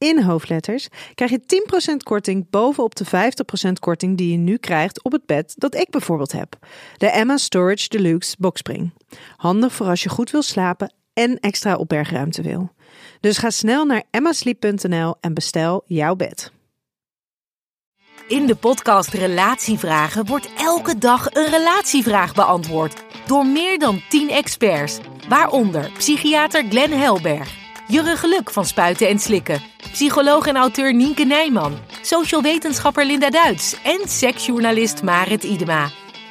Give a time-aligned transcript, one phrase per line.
[0.00, 3.06] in hoofdletters krijg je 10% korting bovenop de
[3.68, 6.56] 50% korting die je nu krijgt op het bed dat ik bijvoorbeeld heb.
[6.96, 8.92] De Emma Storage Deluxe Boxspring.
[9.36, 12.72] Handig voor als je goed wil slapen en extra opbergruimte wil.
[13.20, 16.52] Dus ga snel naar emmasleep.nl en bestel jouw bed.
[18.28, 24.98] In de podcast Relatievragen wordt elke dag een relatievraag beantwoord door meer dan 10 experts,
[25.28, 31.78] waaronder psychiater Glenn Helberg, Jurre Geluk van Spuiten en Slikken, psycholoog en auteur Nienke Nijman,
[32.02, 35.90] social wetenschapper Linda Duits en seksjournalist Marit Idema.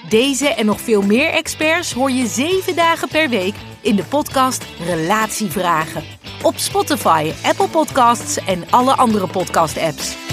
[0.09, 4.65] Deze en nog veel meer experts hoor je 7 dagen per week in de podcast
[4.85, 6.03] Relatievragen.
[6.41, 10.28] Op Spotify, Apple Podcasts en alle andere podcast-apps.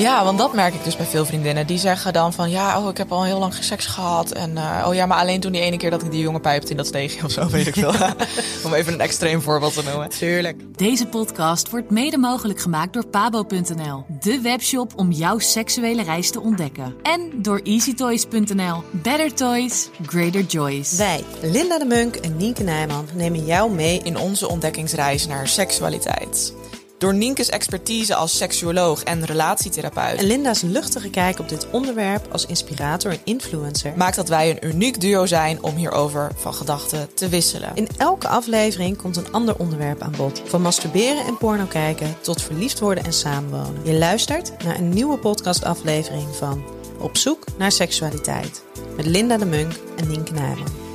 [0.00, 1.66] Ja, want dat merk ik dus bij veel vriendinnen.
[1.66, 4.30] Die zeggen dan van ja, oh, ik heb al heel lang geen seks gehad.
[4.30, 6.70] En uh, oh ja, maar alleen toen die ene keer dat ik die jongen pijpte
[6.70, 7.92] in dat steegje of zo, weet ik veel.
[8.64, 10.08] Om even een extreem voorbeeld te noemen.
[10.08, 10.78] Tuurlijk.
[10.78, 14.04] Deze podcast wordt mede mogelijk gemaakt door pabo.nl.
[14.20, 16.94] De webshop om jouw seksuele reis te ontdekken.
[17.02, 18.82] En door easytoys.nl.
[18.90, 20.96] Better toys, greater joys.
[20.96, 26.54] Wij, Linda de Munk en Nienke Nijman, nemen jou mee In onze ontdekkingsreis naar seksualiteit.
[27.00, 32.46] Door Nienke's expertise als seksuoloog en relatietherapeut en Linda's luchtige kijk op dit onderwerp als
[32.46, 33.92] inspirator en influencer.
[33.96, 37.70] maakt dat wij een uniek duo zijn om hierover van gedachten te wisselen.
[37.74, 40.42] In elke aflevering komt een ander onderwerp aan bod.
[40.44, 43.80] Van masturberen en porno kijken tot verliefd worden en samenwonen.
[43.84, 46.64] Je luistert naar een nieuwe podcastaflevering van
[46.98, 48.64] Op zoek naar seksualiteit.
[48.96, 50.89] Met Linda de Munk en Nienke Nijman.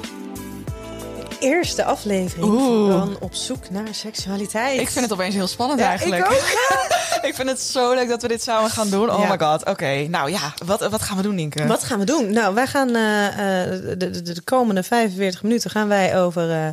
[1.46, 2.92] Eerste aflevering Oeh.
[2.92, 4.80] van Op zoek naar seksualiteit.
[4.80, 6.26] Ik vind het opeens heel spannend Ja, eigenlijk.
[6.26, 6.44] ik ook.
[7.30, 9.10] ik vind het zo leuk dat we dit samen gaan doen.
[9.12, 9.28] Oh Ja.
[9.30, 9.66] my god.
[9.66, 11.68] Oké, nou ja, wat, wat gaan we doen, Nienke?
[11.68, 12.34] Wat gaan we doen?
[12.34, 13.28] Nou, wij gaan eh,
[13.64, 16.68] eh, de, de, de komende 45 minuten gaan wij over, eh,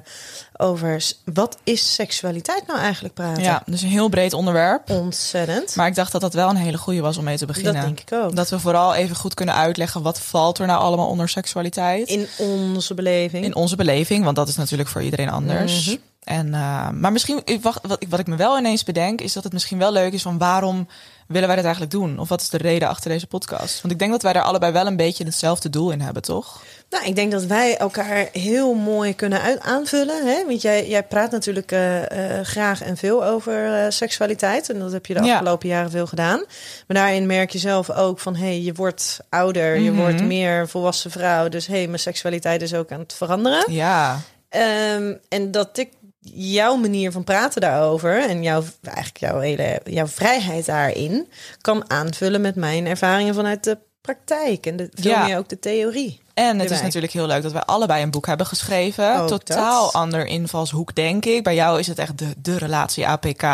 [0.63, 3.43] over wat is seksualiteit nou eigenlijk praten.
[3.43, 4.91] Ja, dus een heel breed onderwerp.
[4.91, 5.77] Ontzettend.
[5.77, 7.75] Maar ik dacht dat dat wel een hele goede was om mee te beginnen.
[7.75, 8.37] Dat denk ik ook.
[8.37, 12.09] Dat we vooral even goed kunnen uitleggen wat valt er nou allemaal onder seksualiteit.
[12.09, 13.45] In onze beleving.
[13.45, 15.87] In onze beleving, want dat is natuurlijk voor iedereen anders.
[15.87, 15.97] Mhm.
[16.23, 19.33] En, eh, maar misschien, ik wacht, wat, ik- wat ik me wel ineens bedenk, is
[19.33, 20.89] dat het misschien wel leuk is van waarom
[21.27, 22.19] willen wij dit eigenlijk doen?
[22.19, 23.81] Of wat is de reden achter deze podcast?
[23.81, 26.63] Want ik denk dat wij daar allebei wel een beetje hetzelfde doel in hebben, toch?
[26.91, 30.27] Nou, ik denk dat wij elkaar heel mooi kunnen uit aanvullen.
[30.27, 30.45] Hè?
[30.47, 34.71] Want jij, jij praat natuurlijk eh, eh, graag en veel over seksualiteit.
[34.71, 35.33] En dat heb je de Ja.
[35.33, 36.39] afgelopen jaren veel gedaan.
[36.87, 38.35] Maar daarin merk je zelf ook van...
[38.37, 40.01] hé, hey, je wordt ouder, je Mhm.
[40.01, 41.49] wordt meer volwassen vrouw.
[41.49, 43.73] Dus hé, hey, mijn seksualiteit is ook aan het veranderen.
[43.73, 45.89] Ja, Ehm, en dat ik
[46.35, 48.29] jouw manier van praten daarover...
[48.29, 51.29] en jouw, eigenlijk jouw, hele, jouw vrijheid daarin...
[51.61, 54.67] kan aanvullen met mijn ervaringen vanuit de praktijk.
[54.67, 55.25] En de, veel Ja.
[55.25, 56.21] meer ook de theorie.
[56.35, 59.21] En het is natuurlijk heel leuk dat wij allebei een boek hebben geschreven.
[59.21, 59.93] Ook Totaal dat.
[59.93, 61.43] ander invalshoek, denk ik.
[61.43, 63.45] Bij jou is het echt de, de relatie APK.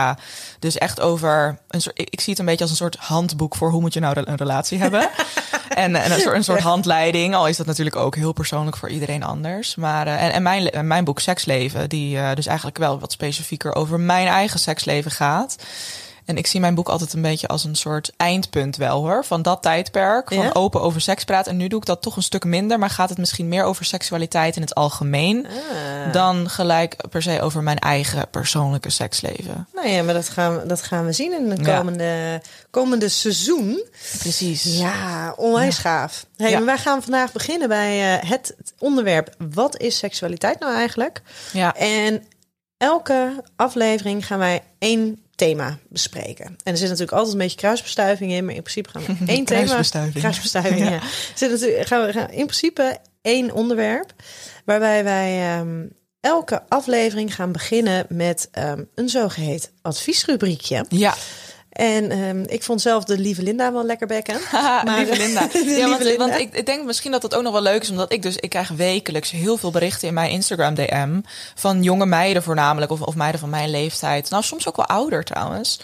[0.59, 1.99] Dus echt over een soort.
[1.99, 4.23] Ik ik zie het een beetje als een soort handboek voor hoe moet je nou
[4.25, 5.01] een relatie hebben.
[5.69, 7.35] en, en een soort, een soort handleiding.
[7.35, 9.75] Al is dat natuurlijk ook heel persoonlijk voor iedereen anders.
[9.75, 13.13] Maar eh, en, en mijn, en mijn boek Seksleven, die eh, dus eigenlijk wel wat
[13.13, 15.57] specifieker over mijn eigen seksleven gaat.
[16.29, 19.25] En ik zie mijn boek altijd een beetje als een soort eindpunt wel hoor.
[19.25, 20.29] Van dat tijdperk.
[20.35, 20.51] Van Ja?
[20.53, 21.53] open over seks praten.
[21.53, 22.79] En nu doe ik dat toch een stuk minder.
[22.79, 25.47] Maar gaat het misschien meer over seksualiteit in het algemeen.
[25.47, 26.13] Ah.
[26.13, 29.69] Dan gelijk per se over mijn eigen persoonlijke seksleven.
[29.75, 31.77] Nou ja, maar dat gaan we, dat gaan we zien in Ja.
[31.77, 33.83] komende, komende seizoen.
[34.19, 34.63] Precies.
[34.65, 36.27] Ja, onwijs gaaf.
[36.37, 36.65] Hey, Ja.
[36.65, 39.35] wij gaan vandaag beginnen bij eh, het onderwerp...
[39.53, 41.23] wat is seksualiteit nou eigenlijk?
[41.53, 41.75] Ja.
[41.75, 42.25] En
[42.77, 46.47] elke aflevering gaan wij één thema bespreken.
[46.47, 48.45] En er zit natuurlijk altijd een beetje kruisbestuiving in...
[48.45, 49.63] maar in principe gaan we één thema...
[49.63, 50.19] Kruisbestuiving.
[50.19, 50.91] Kruisbestuiving, ja.
[50.91, 51.01] Ja.
[51.35, 54.13] Zit natuurlijk, gaan we gaan in principe één onderwerp...
[54.65, 55.87] waarbij wij ehm,
[56.21, 60.85] elke aflevering gaan beginnen met ehm, een zogeheten adviesrubriekje.
[60.89, 61.15] Ja.
[61.79, 64.41] En ehm, ik vond zelf de lieve Linda wel lekker bekken.
[64.53, 65.41] Maar- lieve Linda.
[65.53, 66.27] Ja, lieve want, Linda.
[66.27, 68.37] want ik, ik denk misschien dat het ook nog wel leuk is, omdat ik dus
[68.37, 71.21] ik krijg wekelijks heel veel berichten in mijn Instagram DM
[71.55, 74.31] van jonge meiden voornamelijk of, of meiden van mijn leeftijd.
[74.31, 75.79] Nou, soms ook wel ouder trouwens.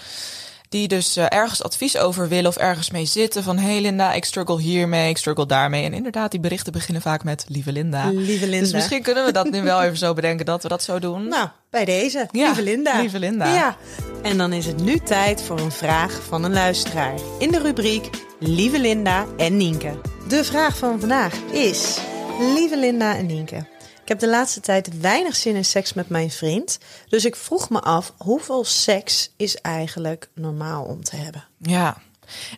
[0.75, 3.43] Die dus eh, ergens advies over willen of ergens mee zitten.
[3.43, 5.85] Van hey Linda, ik struggle hiermee, ik struggle daarmee.
[5.85, 8.11] En inderdaad, die berichten beginnen vaak met lieve Linda.
[8.11, 8.59] Lieve Linda.
[8.59, 11.29] Dus misschien kunnen we dat nu wel even zo bedenken dat we dat zo doen.
[11.29, 12.29] Nou, bij deze.
[12.31, 13.01] Ja, lieve Linda.
[13.01, 13.55] lieve Linda.
[13.55, 13.77] Ja.
[14.23, 17.15] En dan is het nu tijd voor een vraag van een luisteraar.
[17.39, 20.01] In de rubriek Lieve Linda en Nienke.
[20.29, 21.99] De vraag van vandaag is...
[22.55, 23.74] Lieve Linda en Nienke.
[24.05, 26.79] Ik heb de laatste tijd weinig zin in seks met mijn vriend.
[27.09, 31.45] Dus ik vroeg me af, hoeveel seks is eigenlijk normaal om te hebben?
[31.59, 31.97] Ja,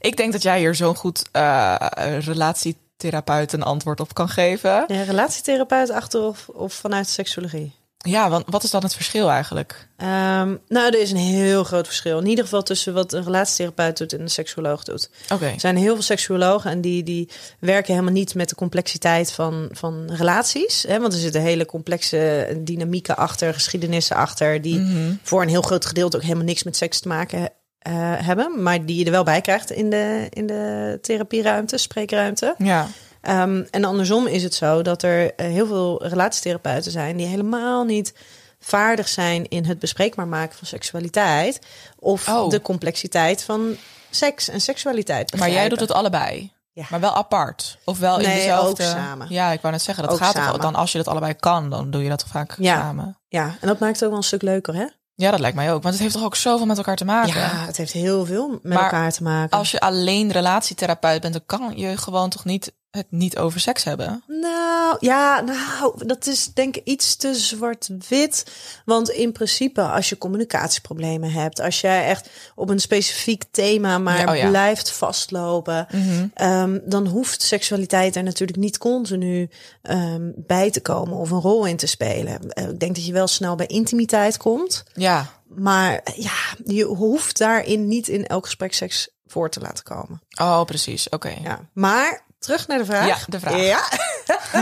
[0.01, 1.77] ik denk dat jij hier zo'n goed eh,
[2.19, 4.85] relatietherapeut een antwoord op kan geven.
[4.87, 7.75] Ja, relatietherapeut achter of, of vanuit seksuologie?
[8.07, 9.89] Ja, want wat is dan het verschil eigenlijk?
[9.97, 12.19] Ehm, nou, er is een heel groot verschil.
[12.19, 15.11] In ieder geval tussen wat een relatietherapeut doet en een seksuoloog doet.
[15.33, 15.45] Oké.
[15.47, 17.29] Er zijn heel veel seksuologen en die, die
[17.61, 20.85] werken helemaal niet met de complexiteit van, van relaties.
[20.89, 21.01] Hè?
[21.01, 25.15] Want er zitten hele complexe dynamieken achter, geschiedenissen achter, die Mhm.
[25.23, 28.63] voor een heel groot gedeelte ook helemaal niks met seks te maken eh, hebben.
[28.63, 32.55] Maar die je er wel bij krijgt in de, in de therapieruimte, spreekruimte.
[32.59, 32.89] Ja.
[33.27, 37.85] Ehm, en andersom is het zo dat er eh, heel veel relatietherapeuten zijn die helemaal
[37.85, 38.15] niet
[38.59, 41.59] vaardig zijn in het bespreekbaar maken van seksualiteit
[41.99, 42.51] of Oh.
[42.51, 43.77] de complexiteit van
[44.11, 45.37] seks en seksualiteit.
[45.37, 46.53] Maar jij doet het allebei.
[46.73, 46.87] Ja.
[46.91, 47.79] Maar wel apart.
[47.85, 48.85] Of wel in dezelfde...
[48.85, 49.27] ook samen.
[49.31, 51.71] Ja, ik wou net zeggen, dat Ook gaat toch dan als je dat allebei kan,
[51.71, 52.77] dan doe je dat toch vaak Ja.
[52.81, 53.19] samen.
[53.29, 54.87] Ja, en dat maakt het ook wel een stuk leuker, hè?
[55.15, 55.83] Ja, dat lijkt mij ook.
[55.83, 57.41] Want het heeft toch ook zoveel met elkaar te maken.
[57.41, 59.59] Ja, het heeft heel veel met Maar elkaar te maken.
[59.59, 63.85] Als je alleen relatietherapeut bent, dan kan je gewoon toch niet het niet over seks
[63.85, 64.23] hebben.
[64.27, 68.47] Nou, ja, nou, dat is denk ik iets te zwart-wit.
[68.85, 74.19] Want in principe, als je communicatieproblemen hebt, als jij echt op een specifiek thema maar
[74.19, 74.49] Ja, oh ja.
[74.49, 75.87] blijft vastlopen,
[76.35, 79.49] ehm, dan hoeft seksualiteit er natuurlijk niet continu
[79.83, 82.51] ehm, bij te komen of een rol in te spelen.
[82.51, 85.27] Eh, ik denk dat je wel snel bij intimiteit komt, Ja.
[85.49, 86.33] maar ja,
[86.65, 90.23] je hoeft daarin niet in elk gesprek seks voor te laten komen.
[90.41, 91.09] Oh, precies.
[91.09, 91.35] Oké.
[91.43, 93.07] Ja, maar terug naar de vraag.
[93.07, 93.61] Ja, de vraag.
[93.61, 93.83] Ja.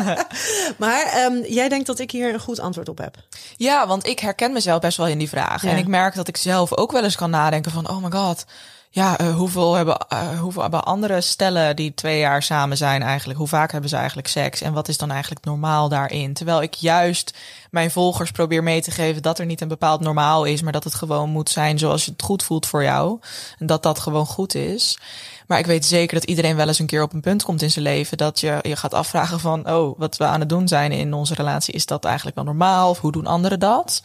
[0.84, 3.16] maar ehm, jij denkt dat ik hier een goed antwoord op heb.
[3.56, 5.62] Ja, want ik herken mezelf best wel in die vraag.
[5.62, 5.70] Ja.
[5.70, 7.88] En ik merk dat ik zelf ook wel eens kan nadenken van...
[7.88, 8.44] oh my god,
[8.94, 13.38] ja, eh, hoeveel, hebben, eh, hoeveel hebben andere stellen die twee jaar samen zijn eigenlijk?
[13.38, 14.60] Hoe vaak hebben ze eigenlijk seks?
[14.60, 16.34] En wat is dan eigenlijk normaal daarin?
[16.34, 17.36] Terwijl ik juist
[17.70, 19.22] mijn volgers probeer mee te geven...
[19.22, 20.62] dat er niet een bepaald normaal is...
[20.62, 23.20] maar dat het gewoon moet zijn zoals je het goed voelt voor jou.
[23.58, 24.98] En dat dat gewoon goed is.
[25.46, 27.70] Maar ik weet zeker dat iedereen wel eens een keer op een punt komt in
[27.70, 30.92] zijn leven dat je je gaat afvragen van, oh, wat we aan het doen zijn
[30.92, 32.90] in onze relatie, is dat eigenlijk wel normaal?
[32.90, 34.02] Of hoe doen anderen dat?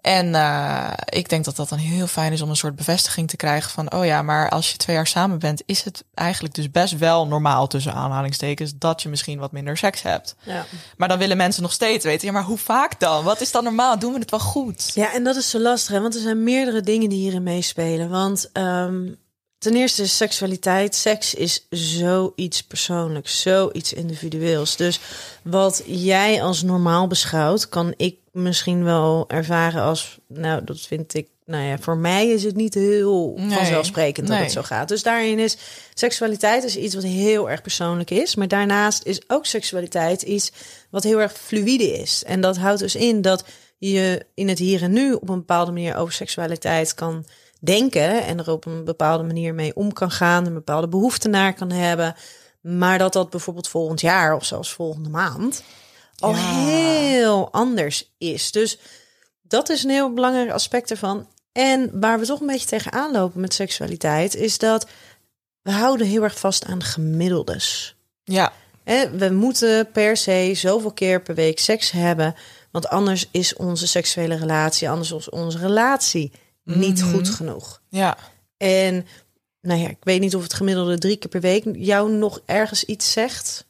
[0.00, 3.36] En eh, ik denk dat dat dan heel fijn is om een soort bevestiging te
[3.36, 6.70] krijgen van, oh ja, maar als je twee jaar samen bent, is het eigenlijk dus
[6.70, 10.36] best wel normaal tussen aanhalingstekens dat je misschien wat minder seks hebt.
[10.42, 10.66] Ja.
[10.96, 13.24] Maar dan willen mensen nog steeds weten, ja, maar hoe vaak dan?
[13.24, 13.98] Wat is dan normaal?
[13.98, 14.90] Doen we het wel goed?
[14.94, 16.00] ja, en dat is zo lastig, hè?
[16.00, 18.10] want er zijn meerdere dingen die hierin meespelen.
[18.10, 19.06] Want ehm,
[19.58, 24.76] ten eerste is seksualiteit, seks is zoiets persoonlijks, zoiets individueels.
[24.76, 25.00] Dus
[25.42, 31.28] wat jij als normaal beschouwt, kan ik misschien wel ervaren als, nou, dat vind ik.
[31.44, 34.44] Nou ja, voor mij is het niet heel Nee, vanzelfsprekend dat nee.
[34.44, 34.88] het zo gaat.
[34.88, 35.56] Dus daarin is
[35.94, 38.34] seksualiteit is iets wat heel erg persoonlijk is.
[38.34, 40.52] Maar daarnaast is ook seksualiteit iets
[40.90, 42.24] wat heel erg fluïde is.
[42.24, 43.44] En dat houdt dus in dat
[43.78, 47.24] je in het hier en nu op een bepaalde manier over seksualiteit kan
[47.58, 51.54] denken en er op een bepaalde manier mee om kan gaan, een bepaalde behoefte naar
[51.54, 52.14] kan hebben,
[52.60, 55.62] maar dat dat bijvoorbeeld volgend jaar of zelfs volgende maand
[56.18, 56.64] al Ja.
[56.64, 58.50] heel anders is.
[58.50, 58.78] Dus
[59.42, 61.28] dat is een heel belangrijk aspect ervan.
[61.52, 64.86] En waar we toch een beetje tegenaan lopen met seksualiteit is dat
[65.62, 67.96] we houden heel erg vast aan gemiddeldes.
[68.24, 68.52] Ja,
[69.12, 72.34] we moeten per se zoveel keer per week seks hebben.
[72.70, 76.32] Want anders is onze seksuele relatie, anders is onze relatie
[76.76, 77.10] niet Mhm.
[77.14, 77.80] goed genoeg.
[77.88, 78.16] ja.
[78.56, 79.06] En
[79.60, 82.84] nou ja, ik weet niet of het gemiddelde drie keer per week jou nog ergens
[82.84, 83.66] iets zegt.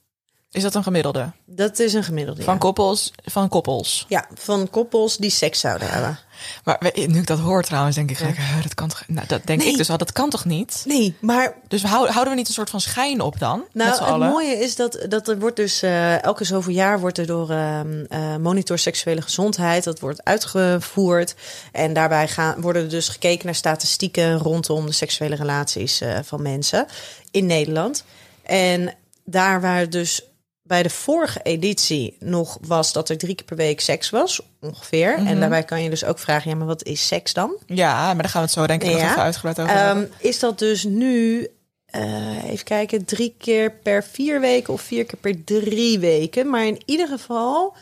[0.50, 1.32] Is dat een gemiddelde?
[1.46, 2.42] Dat is een gemiddelde.
[2.42, 2.58] Van ja.
[2.60, 3.12] koppels?
[3.24, 4.04] Van koppels.
[4.08, 6.18] ja, van koppels die seks zouden hebben.
[6.64, 9.02] Maar nu ik dat hoor trouwens, denk ik gelijk, "Huh, dat kan toch...
[9.06, 9.68] Nou, dat denk Nee.
[9.70, 10.82] ik dus al, dat kan toch niet?
[10.86, 13.64] Nee, maar Dus houden, we niet een soort van schijn op dan?
[13.72, 14.28] Nou, het allen?
[14.30, 18.04] mooie is dat, dat er wordt dus eh, elke zoveel jaar wordt er door ehm,
[18.08, 21.34] eh, Monitor Seksuele Gezondheid, dat wordt uitgevoerd.
[21.72, 26.42] En daarbij gaan, worden er dus gekeken naar statistieken rondom de seksuele relaties eh, van
[26.42, 26.86] mensen
[27.30, 28.04] in Nederland.
[28.42, 30.22] En daar waar dus
[30.68, 35.14] bij de vorige editie nog was dat er drie keer per week seks was, ongeveer.
[35.14, 37.56] En daarbij kan je dus ook vragen, ja, maar wat is seks dan?
[37.66, 39.10] Ja, maar daar gaan we het zo denk ik nog Ja.
[39.10, 39.74] even uitgebreid over.
[39.74, 41.46] Ehm, is dat dus nu,
[41.86, 46.50] eh, even kijken, drie keer per vier weken of vier keer per drie weken?
[46.50, 47.76] Maar in ieder geval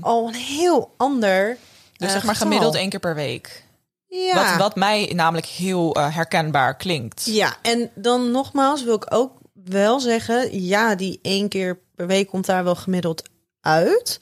[0.00, 1.44] al een heel ander.
[1.46, 1.56] Hmm.
[1.96, 2.48] Dus eh, zeg maar getal.
[2.48, 3.64] gemiddeld één keer per week.
[4.06, 4.34] Ja.
[4.50, 7.24] Wat, wat mij namelijk heel eh, herkenbaar klinkt.
[7.24, 9.32] Ja, en dan nogmaals wil ik ook
[9.64, 13.22] wel zeggen, ja, die één keer per week komt daar wel gemiddeld
[13.60, 14.20] uit.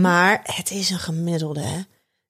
[0.00, 1.76] Maar het is een gemiddelde, hè?
[1.76, 1.84] Mhm.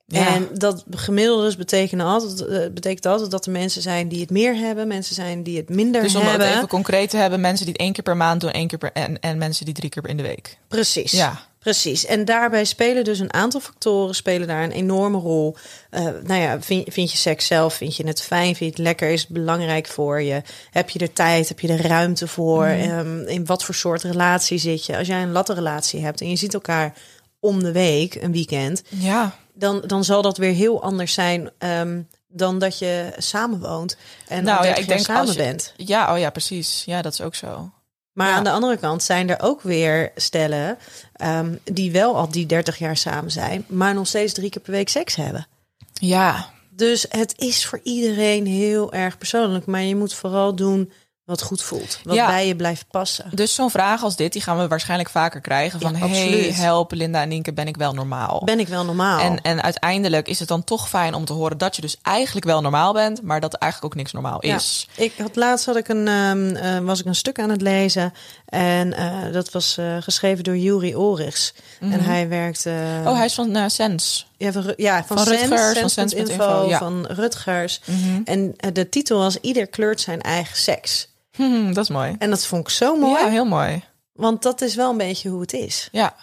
[0.07, 0.27] Ja.
[0.35, 4.57] En dat gemiddeldes betekenen altijd, eh, betekent altijd dat er mensen zijn die het meer
[4.57, 6.47] hebben, mensen zijn die het minder Dus om hebben.
[6.47, 8.79] het even concreet te hebben, mensen die het één keer per maand doen, één keer
[8.79, 10.59] per en, en mensen die drie keer in de week.
[10.69, 11.13] Precies.
[11.13, 11.48] Ja.
[11.59, 12.05] Precies.
[12.07, 15.57] En daarbij spelen dus een aantal factoren spelen daar een enorme rol.
[15.91, 17.75] Eh, nou ja, vind, vind je seks zelf?
[17.75, 18.45] Vind je het fijn?
[18.57, 19.09] Vind je het lekker?
[19.09, 20.43] Is het belangrijk voor je?
[20.71, 21.49] Heb je er tijd?
[21.49, 22.65] Heb je er ruimte voor?
[22.65, 24.97] Ehm, in wat voor soort relatie zit je?
[24.97, 26.95] Als jij een latte relatie hebt en je ziet elkaar
[27.41, 32.01] om de week, een weekend, Ja, dan, dan zal dat weer heel anders zijn ehm,
[32.29, 33.97] dan dat je samenwoont
[34.29, 35.73] en nou ja, 30 ik denk samen als je- bent.
[35.77, 36.83] Ja, oh ja, precies.
[36.87, 37.71] Ja, dat is ook zo.
[38.19, 38.35] Maar Ja.
[38.35, 40.79] aan de andere kant zijn er ook weer stellen
[41.13, 44.73] ehm, die wel al die 30 jaar samen zijn, maar nog steeds drie keer per
[44.73, 45.47] week seks hebben.
[45.93, 50.93] Ja, Dus het is voor iedereen heel erg persoonlijk, maar je moet vooral doen
[51.29, 52.27] wat goed voelt, wat Ja.
[52.27, 53.31] bij je blijft passen.
[53.35, 55.81] dus zo'n vraag als dit, die gaan we waarschijnlijk vaker krijgen.
[55.81, 58.43] Van, Ja, hey, help Linda en Nienke, ben ik wel normaal?
[58.45, 59.21] Ben ik wel normaal?
[59.21, 62.47] En, en uiteindelijk is het dan toch fijn om te horen dat je dus eigenlijk
[62.47, 64.55] wel normaal bent, maar dat eigenlijk ook niks normaal Ja.
[64.55, 64.89] is.
[64.97, 68.13] Ik had laatst had ik een, ehm, eh, was ik een stuk aan het lezen
[68.47, 71.55] en eh, dat was eh, geschreven door Juri Orichs.
[71.81, 72.67] En hij werkt.
[72.67, 72.75] eh,
[73.07, 74.27] Oh, hij is van Sens.
[74.37, 76.79] Ja, van, ja, van, Van Sens, Rutgers, van Sens.info, ja.
[76.79, 77.81] van Rutgers.
[77.85, 78.21] Mhm.
[78.25, 81.09] En de titel was Ieder kleurt zijn eigen seks.
[81.39, 82.15] Hm, dat is mooi.
[82.19, 83.83] En dat vond ik zo mooi, Ja, heel mooi.
[84.13, 85.89] want dat is wel een beetje hoe het is.
[85.93, 86.15] Ja.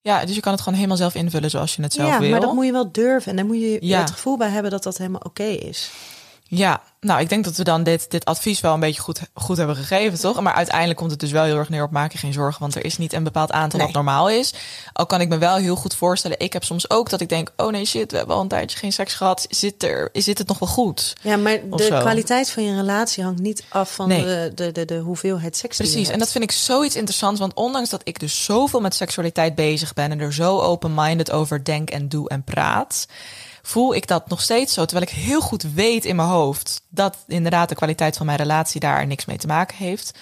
[0.00, 2.30] Ja, dus je kan het gewoon helemaal zelf invullen zoals je het zelf ja, wil.
[2.30, 3.30] maar dat moet je wel durven.
[3.30, 3.98] En daar moet je Ja.
[4.00, 5.90] het gevoel bij hebben dat dat helemaal oké is.
[6.48, 9.56] Ja, nou, ik denk dat we dan dit, dit advies wel een beetje goed, goed
[9.56, 10.40] hebben gegeven, toch?
[10.40, 12.74] Maar uiteindelijk komt het dus wel heel erg neer op maak je geen zorgen, want
[12.74, 13.86] er is niet een bepaald aantal Nee.
[13.88, 14.54] dat normaal is.
[14.92, 17.52] Al kan ik me wel heel goed voorstellen, ik heb soms ook dat ik denk,
[17.56, 19.46] oh nee, shit, we hebben al een tijdje geen seks gehad.
[19.50, 21.16] Zit, er, zit het nog wel goed?
[21.22, 21.98] Ja, maar de zo.
[21.98, 24.24] kwaliteit van je relatie hangt niet af van Nee.
[24.24, 27.40] de, de, de, de hoeveelheid seks die je Precies, en dat vind ik zoiets interessants,
[27.40, 31.64] want ondanks dat ik dus zoveel met seksualiteit bezig ben en er zo open-minded over
[31.64, 33.06] denk en doe en praat,
[33.66, 37.16] voel ik dat nog steeds zo, terwijl ik heel goed weet in mijn hoofd dat
[37.26, 40.18] inderdaad de kwaliteit van mijn relatie daar niks mee te maken heeft.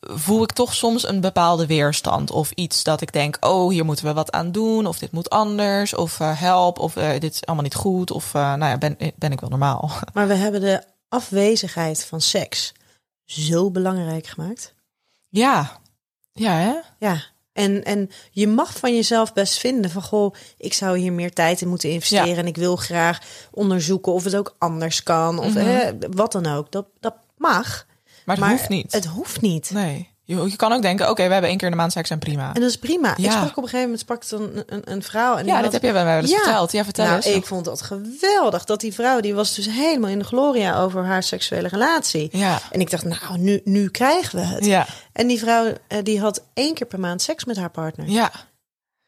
[0.00, 4.04] Voel ik toch soms een bepaalde weerstand of iets dat ik denk, oh, hier moeten
[4.04, 7.46] we wat aan doen, of dit moet anders, of eh, help, of eh, dit is
[7.46, 9.90] allemaal niet goed, of eh, nou ja, ben, ben ik wel normaal.
[10.14, 12.72] Maar we hebben de afwezigheid van seks
[13.24, 14.74] zo belangrijk gemaakt.
[15.28, 15.80] Ja,
[16.32, 16.74] ja, hè?
[16.98, 17.22] Ja,
[17.54, 21.60] en, en je mag van jezelf best vinden van goh, ik zou hier meer tijd
[21.60, 22.36] in moeten investeren Ja.
[22.36, 23.20] en ik wil graag
[23.50, 25.58] onderzoeken of het ook anders kan of Mhm.
[25.64, 26.72] hè, wat dan ook.
[26.72, 27.86] Dat, dat mag,
[28.24, 28.92] Maar het hoeft niet.
[28.92, 29.70] Het hoeft niet.
[29.70, 30.12] Nee.
[30.26, 32.18] Je, je kan ook denken, oké, we hebben één keer in de maand seks en
[32.18, 32.54] prima.
[32.54, 33.10] En dat is prima.
[33.10, 33.30] Ik Ja.
[33.30, 35.82] sprak op een gegeven moment sprak een, een, een vrouw en ja, had- dat heb
[35.82, 36.36] je wel eens Ja.
[36.36, 36.72] verteld.
[36.72, 37.26] Ja, vertel nou, eens.
[37.26, 38.64] ik vond dat geweldig.
[38.64, 42.28] Dat die vrouw, die was dus helemaal in de gloria over haar seksuele relatie.
[42.32, 42.60] Ja.
[42.70, 44.64] En ik dacht, nou, nu, nu krijgen we het.
[44.64, 48.08] Ja, En die vrouw, eh, die had één keer per maand seks met haar partner.
[48.08, 48.30] ja,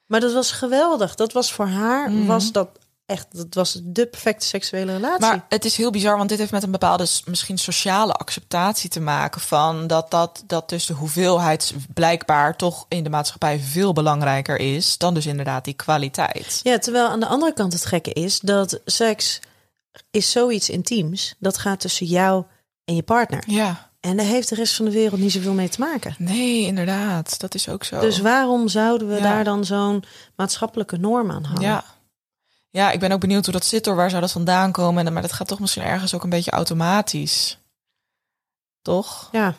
[0.07, 1.15] Maar dat was geweldig.
[1.15, 2.27] Dat was voor haar, Mhm.
[2.27, 2.69] was dat
[3.07, 5.21] echt, dat was de perfecte seksuele relatie.
[5.21, 9.01] maar het is heel bizar, want dit heeft met een bepaalde misschien sociale acceptatie te
[9.01, 14.59] maken van dat dat, dat dus de hoeveelheid blijkbaar toch in de maatschappij veel belangrijker
[14.59, 16.61] is dan dus inderdaad die kwaliteit.
[16.63, 19.41] Ja, terwijl aan de andere kant het gekke is dat seks
[20.11, 21.35] is zoiets intiems.
[21.39, 22.45] Dat gaat tussen jou
[22.85, 23.43] en je partner.
[23.47, 26.15] Ja, En daar heeft de rest van de wereld niet zoveel mee te maken.
[26.19, 28.01] nee, inderdaad, dat is ook zo.
[28.01, 29.21] Dus waarom zouden we Ja.
[29.21, 30.05] daar dan zo'n
[30.37, 31.63] maatschappelijke norm aan hangen?
[31.63, 31.85] ja.
[32.77, 35.07] Ja, ik ben ook benieuwd hoe dat zit door waar zou dat vandaan komen.
[35.07, 37.59] En- Maar dat gaat toch misschien ergens ook een beetje automatisch.
[38.83, 39.29] Toch?
[39.33, 39.55] ja.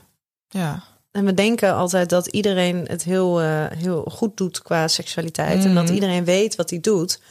[0.48, 0.84] Ja.
[1.12, 5.66] En we denken altijd dat iedereen het heel, eh, heel goed doet qua seksualiteit.
[5.66, 5.94] En dat Mhm.
[5.94, 7.22] iedereen weet wat hij doet.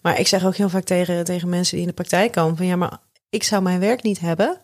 [0.00, 2.66] Maar ik zeg ook heel vaak tegen, tegen mensen die in de praktijk komen: van
[2.66, 2.98] ja, maar
[3.30, 4.58] ik zou mijn werk niet hebben.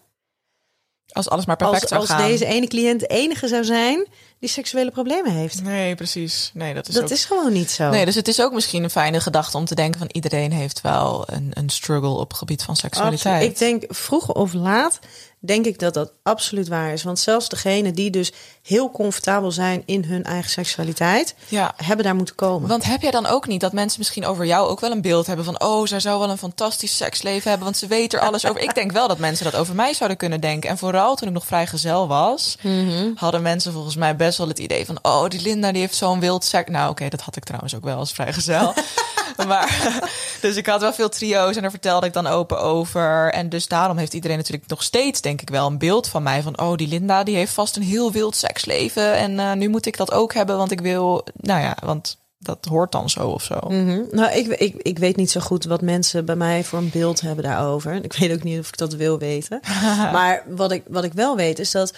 [1.13, 2.29] Als alles maar perfect Als, zou als gaan.
[2.29, 4.07] deze ene cliënt de enige zou zijn
[4.39, 5.63] die seksuele problemen heeft.
[5.63, 6.51] Nee, precies.
[6.55, 7.11] Nee, dat is Dat ook...
[7.11, 7.91] is gewoon niet zo.
[7.91, 10.81] Nee, dus het is ook misschien een fijne gedachte om te denken van iedereen heeft
[10.81, 13.35] wel een, een struggle op het gebied van seksualiteit.
[13.35, 13.53] Absoluut.
[13.53, 14.99] Ik denk vroeg of laat
[15.39, 17.03] denk ik dat dat absoluut waar is.
[17.03, 18.33] Want zelfs degenen die dus
[18.71, 21.73] heel comfortabel zijn in hun eigen seksualiteit, Ja.
[21.77, 22.69] hebben daar moeten komen.
[22.69, 25.27] Want heb jij dan ook niet dat mensen misschien over jou ook wel een beeld
[25.27, 28.47] hebben van, oh, zij zou wel een fantastisch seksleven hebben, want ze weet er alles
[28.47, 28.61] over.
[28.61, 30.71] Ik denk wel dat mensen dat over mij zouden kunnen denken.
[30.71, 33.11] En vooral toen ik nog vrijgezel was, Mhm.
[33.15, 36.21] hadden mensen volgens mij best wel het idee van, oh, die Linda die heeft zo'n
[36.21, 36.71] wild seks.
[36.71, 38.75] Nou, oké, dat had ik trouwens ook wel als vrijgezel.
[39.47, 40.01] maar,
[40.41, 43.33] dus ik had wel veel trio's en daar vertelde ik dan open over.
[43.33, 46.43] En dus daarom heeft iedereen natuurlijk nog steeds, denk ik wel, een beeld van mij
[46.43, 49.17] van, oh, die Linda die heeft vast een heel wild seksleven.
[49.17, 52.65] En uh, nu moet ik dat ook hebben, want ik wil, nou ja, want dat
[52.65, 53.59] hoort dan zo of zo.
[53.69, 54.03] Mhm.
[54.11, 57.21] Nou, ik, ik, ik weet niet zo goed wat mensen bij mij voor een beeld
[57.21, 58.05] hebben daarover.
[58.05, 59.61] Ik weet ook niet of ik dat wil weten.
[60.17, 61.95] maar wat ik, wat ik wel weet is dat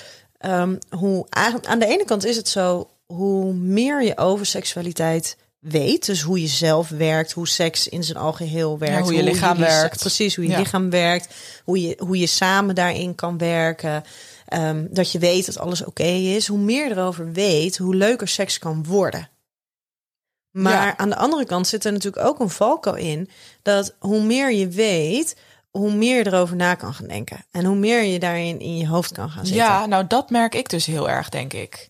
[0.47, 1.26] um, hoe
[1.61, 6.40] aan de ene kant is het zo, hoe meer je over seksualiteit weet, dus hoe
[6.40, 10.47] je zelf werkt, hoe seks in zijn algeheel werkt, hoe je lichaam werkt, precies hoe
[10.47, 14.04] je lichaam werkt, hoe je hoe je samen daarin kan werken.
[14.54, 16.47] Um, dat je weet dat alles oké is.
[16.47, 19.28] Hoe meer erover weet, hoe leuker seks kan worden.
[20.50, 23.30] Maar aan de andere kant zit er natuurlijk ook een valkuil in.
[23.62, 25.37] Dat hoe meer je weet,
[25.71, 27.44] hoe meer je erover na kan gaan denken.
[27.50, 29.64] En hoe meer je daarin in je hoofd kan gaan zitten.
[29.64, 31.88] Ja, nou dat merk ik dus heel erg, denk ik.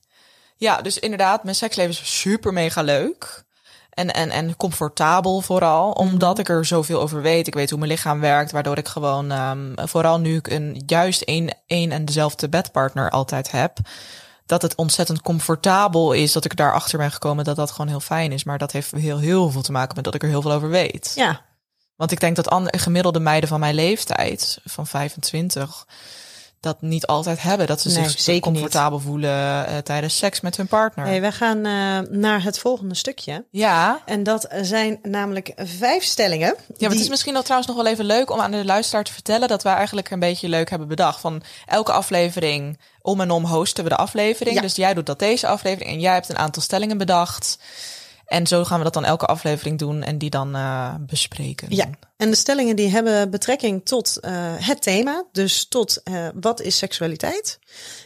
[0.57, 3.45] Ja, dus inderdaad, mijn seksleven is super mega leuk.
[3.93, 6.41] En, en, en comfortabel vooral, omdat mhm.
[6.41, 7.47] ik er zoveel over weet.
[7.47, 11.23] Ik weet hoe mijn lichaam werkt, waardoor ik gewoon, um, vooral nu ik een juist
[11.23, 13.79] één, één en dezelfde bedpartner altijd heb,
[14.47, 18.33] dat het ontzettend comfortabel is dat ik daarachter ben gekomen dat dat gewoon heel fijn
[18.33, 18.45] is.
[18.45, 20.69] Maar dat heeft heel, heel veel te maken met dat ik er heel veel over
[20.69, 21.13] weet.
[21.15, 21.41] Ja.
[21.97, 25.87] Want ik denk dat andere gemiddelde meiden van mijn leeftijd, van 25,
[26.63, 27.67] dat niet altijd hebben.
[27.67, 29.31] Dat ze zich zeker comfortabel voelen
[29.69, 31.07] uh, tijdens seks met hun partner.
[31.07, 33.45] Hey, we gaan uh, naar het volgende stukje.
[33.51, 34.03] Ja.
[34.07, 36.55] En dat zijn namelijk vijf stellingen.
[36.67, 39.05] Ja, maar het is misschien al trouwens nog wel even leuk om aan de luisteraar
[39.05, 41.21] te vertellen dat wij eigenlijk een beetje leuk hebben bedacht.
[41.21, 44.57] Van elke aflevering om en om hosten we de aflevering.
[44.57, 44.63] Ja.
[44.63, 47.59] Dus jij doet dat deze aflevering en jij hebt een aantal stellingen bedacht.
[48.27, 51.67] En zo gaan we dat dan elke aflevering doen en die dan uh, bespreken.
[51.71, 55.25] Ja, en de stellingen die hebben betrekking tot uh, het thema.
[55.33, 57.59] Dus tot uh, wat is seksualiteit?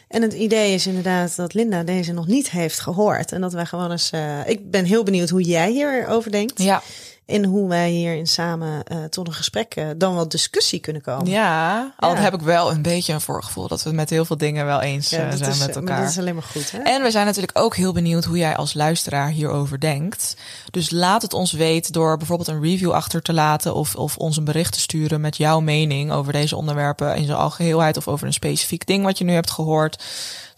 [0.07, 3.31] En het idee is inderdaad dat Linda deze nog niet heeft gehoord.
[3.31, 4.11] En dat wij gewoon eens.
[4.45, 6.61] ik ben heel benieuwd hoe jij hierover denkt.
[6.61, 6.81] Ja.
[7.27, 11.27] En hoe wij hierin samen uh, tot een gesprek, uh, dan wel discussie kunnen komen.
[11.27, 14.65] Ja, al heb ik wel een beetje een voorgevoel dat we met heel veel dingen
[14.65, 16.01] wel eens ja, uh, zijn is, met elkaar.
[16.01, 16.71] Dat is alleen maar goed.
[16.71, 16.77] Hè?
[16.77, 20.35] En we zijn natuurlijk ook heel benieuwd hoe jij als luisteraar hierover denkt.
[20.71, 24.37] Dus laat het ons weten door bijvoorbeeld een review achter te laten of, of ons
[24.37, 28.27] een bericht te sturen met jouw mening over deze onderwerpen in zijn algeheelheid of over
[28.27, 30.03] een specifiek ding wat je nu hebt gehoord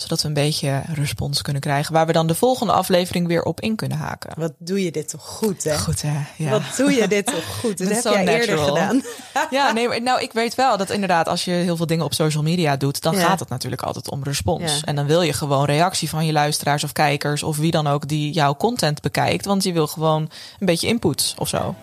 [0.01, 1.93] zodat we een beetje respons kunnen krijgen.
[1.93, 4.33] Waar we dan de volgende aflevering weer op in kunnen haken.
[4.37, 5.77] Wat doe je dit toch goed, hè?
[5.77, 6.17] Goed, hè?
[6.37, 6.49] Ja.
[6.49, 7.77] Wat doe je dit toch goed?
[7.89, 9.01] Dat, heb jij eerder gedaan.
[9.49, 12.43] ja, nee, nou, ik weet wel dat inderdaad als je heel veel dingen op social
[12.43, 14.81] media doet, dan gaat het natuurlijk altijd om respons.
[14.83, 18.07] En dan wil je gewoon reactie van je luisteraars of kijkers of wie dan ook
[18.07, 19.45] die jouw content bekijkt.
[19.45, 20.21] Want je wil gewoon
[20.59, 21.75] een beetje input of zo.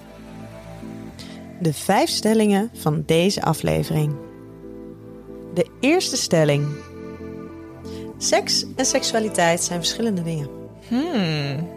[1.60, 4.14] De vijf stellingen van deze aflevering.
[5.54, 6.94] De eerste stelling.
[8.18, 10.48] Seks en seksualiteit zijn verschillende dingen.
[10.88, 11.68] Hmm.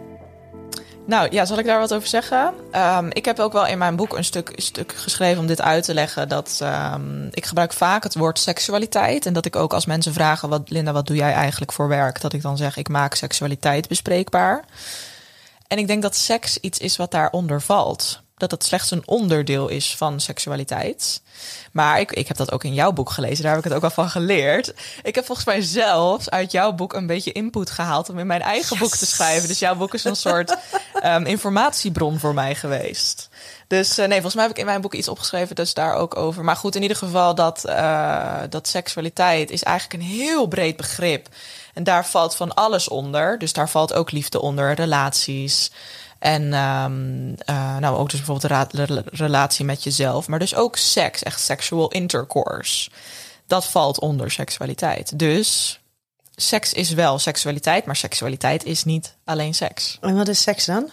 [1.06, 2.54] Nou ja, zal ik daar wat over zeggen?
[2.74, 5.84] Um, ik heb ook wel in mijn boek een stuk, stuk geschreven om dit uit
[5.84, 6.28] te leggen.
[6.28, 9.26] Dat um, ik gebruik vaak het woord seksualiteit.
[9.26, 12.20] En dat ik ook als mensen vragen: wat, Linda, wat doe jij eigenlijk voor werk?
[12.20, 14.64] Dat ik dan zeg: ik maak seksualiteit bespreekbaar.
[15.66, 19.68] En ik denk dat seks iets is wat daaronder valt dat het slechts een onderdeel
[19.68, 21.22] is van seksualiteit.
[21.72, 23.84] Maar ik, ik heb dat ook in jouw boek gelezen, daar heb ik het ook
[23.84, 24.74] al van geleerd.
[25.02, 28.42] Ik heb volgens mij zelfs uit jouw boek een beetje input gehaald om in mijn
[28.42, 29.48] eigen boek te schrijven.
[29.48, 30.56] Dus jouw boek is een soort
[31.04, 33.28] um, informatiebron voor mij geweest.
[33.66, 36.16] Dus uh, nee, volgens mij heb ik in mijn boek iets opgeschreven, dus daar ook
[36.16, 36.44] over.
[36.44, 41.28] Maar goed, in ieder geval dat, uh, dat seksualiteit is eigenlijk een heel breed begrip.
[41.74, 43.38] En daar valt van alles onder.
[43.38, 45.70] Dus daar valt ook liefde onder, relaties,
[46.20, 50.28] en um, uh, nou, ook dus bijvoorbeeld de relatie met jezelf.
[50.28, 52.90] Maar dus ook seks, echt sexual intercourse.
[53.46, 55.18] Dat valt onder seksualiteit.
[55.18, 55.80] Dus
[56.36, 59.98] seks is wel seksualiteit, maar seksualiteit is niet alleen seks.
[60.00, 60.90] En wat is seks dan?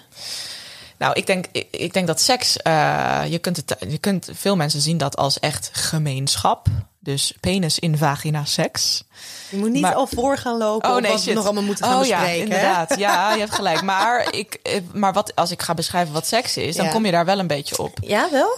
[0.98, 4.56] Nou, ik denk, ik, ik denk dat seks, uh, je, kunt het, je kunt veel
[4.56, 6.68] mensen zien dat als echt gemeenschap.
[7.08, 9.04] Dus penis in vagina seks.
[9.50, 11.94] Je moet niet al voor gaan lopen oh, nee, wat we nog allemaal moeten gaan
[11.94, 12.34] oh, bespreken.
[12.36, 12.98] Ja, inderdaad.
[12.98, 13.82] Ja, je hebt gelijk.
[13.82, 17.12] Maar, ik, eh, maar wat, als ik ga beschrijven wat seks is, dan kom je
[17.12, 17.98] daar wel een beetje op.
[18.02, 18.58] Ja, wel?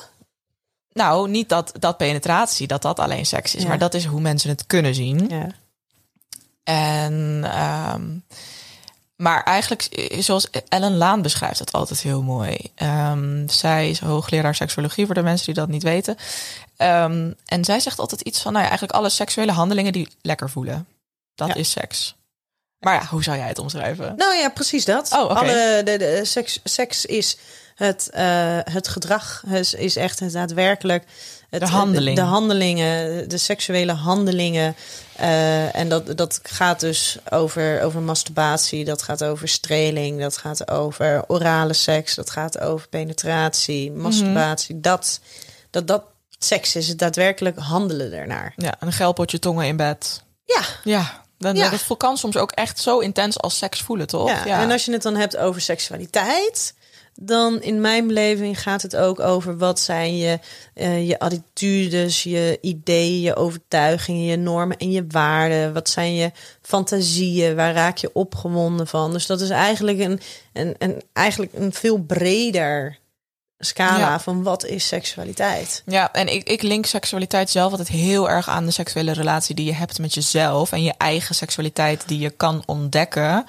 [0.94, 3.66] Nou, niet dat, dat penetratie, dat dat alleen seks is.
[3.66, 5.28] Maar dat is hoe mensen het kunnen zien.
[5.30, 5.48] Ja.
[6.64, 7.46] En...
[7.94, 8.24] Um,
[9.22, 12.58] maar eigenlijk, eh, zoals Ellen Laan beschrijft het altijd heel mooi.
[12.76, 16.18] Um, zij is hoogleraar seksologie voor de mensen die dat niet weten.
[16.78, 20.50] Um, en zij zegt altijd iets van, nou ja, eigenlijk alle seksuele handelingen die lekker
[20.50, 20.88] voelen.
[21.36, 22.16] Dat is seks.
[22.80, 24.14] Maar ja, hoe zou jij het omschrijven?
[24.18, 25.12] Nou ja, precies dat.
[25.12, 25.36] Oh.
[25.36, 27.38] Alle, de, de, seks, seks is
[27.76, 31.04] het, eh, het gedrag, is, is echt het daadwerkelijk.
[31.50, 32.16] Het, De handeling.
[32.16, 34.76] De, handelingen, de seksuele handelingen.
[35.20, 40.72] Eh, en dat, dat gaat dus over, over masturbatie, dat gaat over streling, dat gaat
[40.72, 44.02] over orale seks, dat gaat over penetratie, Mhm.
[44.02, 44.80] masturbatie.
[44.80, 45.20] Dat,
[45.70, 46.04] dat, dat
[46.40, 48.54] seks is het daadwerkelijk handelen ernaar.
[48.56, 50.22] Ja, een geilpotje tongen in bed.
[50.46, 51.70] Ja, Ja, dan, Ja.
[51.70, 54.46] dat kan soms ook echt zo intens als seks voelen, toch?
[54.46, 56.74] Ja, en als je het dan hebt over seksualiteit,
[57.22, 60.40] dan in mijn beleving gaat het ook over wat zijn je,
[60.74, 65.74] eh, je attitudes, je ideeën, je overtuigingen, je normen en je waarden.
[65.74, 67.56] Wat zijn je fantasieën?
[67.56, 69.12] Waar raak je opgewonden van?
[69.12, 70.20] Dus dat is eigenlijk een,
[70.54, 72.98] een, een, eigenlijk een veel breder
[73.58, 74.20] scala Ja.
[74.20, 75.84] van wat is seksualiteit.
[75.86, 79.66] Ja, en ik, ik link seksualiteit zelf altijd heel erg aan de seksuele relatie die
[79.66, 83.46] je hebt met jezelf en je eigen seksualiteit die je kan ontdekken.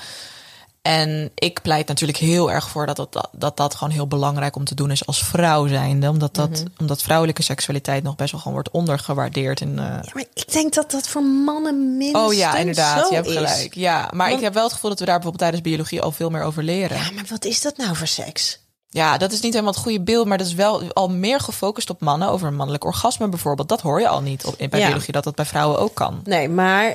[0.83, 4.65] En ik pleit natuurlijk heel erg voor dat dat, dat, dat gewoon heel belangrijk om
[4.65, 6.09] te doen is als vrouw zijnde.
[6.09, 6.67] Omdat, dat, Mhm.
[6.79, 9.61] omdat vrouwelijke seksualiteit nog best wel gewoon wordt ondergewaardeerd.
[9.61, 13.15] In, eh, Ja, maar ik denk dat dat voor mannen minstens Oh ja, inderdaad, je
[13.15, 13.33] hebt is.
[13.33, 13.75] gelijk.
[13.75, 16.31] Ja, maar ik heb wel het gevoel dat we daar bijvoorbeeld tijdens biologie al veel
[16.31, 16.97] meer over leren.
[16.97, 18.59] Ja, maar wat is dat nou voor seks?
[18.93, 21.91] Ja, dat is niet helemaal het goede beeld, maar dat is wel al meer gefocust
[21.91, 22.29] op mannen.
[22.29, 23.69] Over een mannelijk orgasme bijvoorbeeld.
[23.69, 24.87] Dat hoor je al niet op, bij Ja.
[24.87, 26.21] biologie, dat dat bij vrouwen ook kan.
[26.25, 26.95] Nee, maar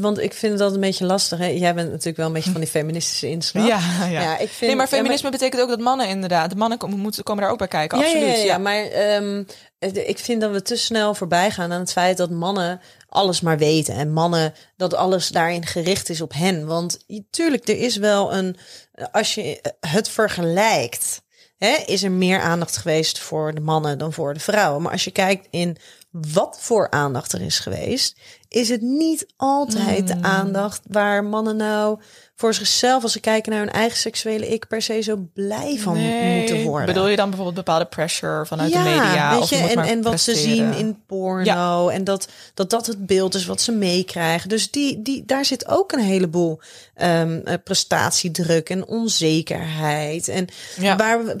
[0.00, 1.38] want ik vind dat een beetje lastig.
[1.38, 1.46] Hè?
[1.46, 3.66] Jij bent natuurlijk wel een beetje van die feministische inslag.
[3.66, 4.32] Ja, ja.
[4.38, 7.22] ik vind, nee, maar ja, feminisme betekent ook dat mannen inderdaad, de mannen komen, moeten,
[7.22, 7.98] komen daar ook bij kijken.
[7.98, 8.28] Ja, Absoluut.
[8.28, 9.42] ja, ja, ja, maar ehm,
[10.08, 13.58] ik vind dat we te snel voorbij gaan aan het feit dat mannen alles maar
[13.58, 13.94] weten.
[13.94, 16.66] En mannen, dat alles daarin gericht is op hen.
[16.66, 16.98] Want
[17.30, 18.56] tuurlijk, er is wel een,
[19.12, 21.24] als je het vergelijkt,
[21.58, 24.82] hè, is er meer aandacht geweest voor de mannen dan voor de vrouwen.
[24.82, 25.76] Maar als je kijkt in
[26.10, 30.22] wat voor aandacht er is geweest, is het niet altijd Hmm.
[30.22, 32.00] de aandacht waar mannen nou
[32.38, 35.94] voor zichzelf, als ze kijken naar hun eigen seksuele ik, per se zo blij van
[35.94, 36.38] Nee.
[36.38, 36.86] moeten worden.
[36.86, 39.30] Bedoel je dan bijvoorbeeld bepaalde pressure vanuit de media?
[39.30, 41.88] Weet of je, en, wat ze zien in porno.
[41.88, 44.48] En dat, dat dat het beeld is wat ze meekrijgen.
[44.48, 46.60] Dus die, die, daar zit ook een heleboel
[46.94, 50.28] ehm, eh, prestatiedruk en onzekerheid.
[50.28, 50.46] En
[50.78, 50.96] Ja.
[50.96, 51.36] waar we,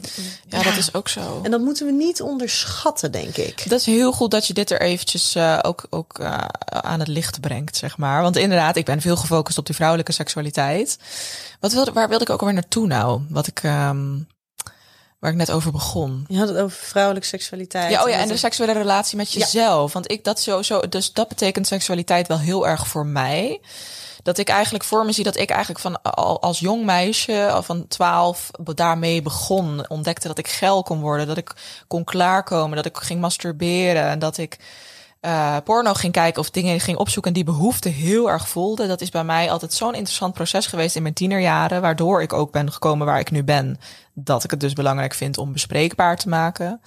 [0.48, 1.40] Ja, dat is ook zo.
[1.42, 3.68] En dat moeten we niet onderschatten, denk ik.
[3.68, 7.08] Dat is heel goed dat je dit er eventjes eh, ook, ook eh, aan het
[7.08, 8.22] licht brengt, zeg maar.
[8.22, 10.85] Want inderdaad, ik ben veel gefocust op die vrouwelijke seksualiteit.
[11.60, 13.20] Wat wilde, waar wilde ik ook alweer naartoe nou?
[13.28, 14.18] Wat ik, ehm,
[15.18, 16.24] waar ik net over begon.
[16.28, 17.90] Je had het over vrouwelijke seksualiteit.
[17.90, 19.92] Ja, oh ja, en de seksuele relatie met jezelf.
[19.92, 23.60] Want ik dat sowieso, dus dat betekent seksualiteit wel heel erg voor mij.
[24.22, 27.62] Dat ik eigenlijk voor me zie dat ik eigenlijk van al als jong meisje, al
[27.62, 29.88] van 12, daarmee begon.
[29.88, 31.52] Ontdekte dat ik geil kon worden, dat ik
[31.86, 34.56] kon klaarkomen, dat ik ging masturberen en dat ik
[35.26, 38.86] eh, porno ging kijken of dingen ging opzoeken en die behoefte heel erg voelde.
[38.86, 42.52] Dat is bij mij altijd zo'n interessant proces geweest in mijn tienerjaren, waardoor ik ook
[42.52, 43.78] ben gekomen waar ik nu ben.
[44.14, 46.80] Dat ik het dus belangrijk vind om bespreekbaar te maken.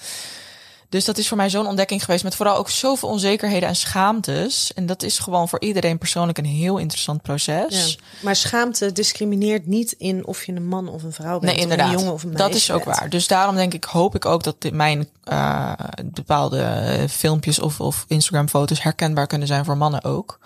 [0.89, 4.73] Dus dat is voor mij zo'n ontdekking geweest met vooral ook zoveel onzekerheden en schaamtes.
[4.73, 7.95] En dat is gewoon voor iedereen persoonlijk een heel interessant proces.
[7.97, 8.03] Ja.
[8.21, 11.43] Maar schaamte discrimineert niet in of je een man of een vrouw bent.
[11.43, 11.91] Nee, of inderdaad.
[11.91, 12.97] een jongen of een meisje dat is ook bent.
[12.97, 13.09] waar.
[13.09, 15.71] Dus daarom denk ik, hoop ik ook dat mijn eh,
[16.05, 20.39] bepaalde filmpjes of, of Instagram foto's herkenbaar kunnen zijn voor mannen ook.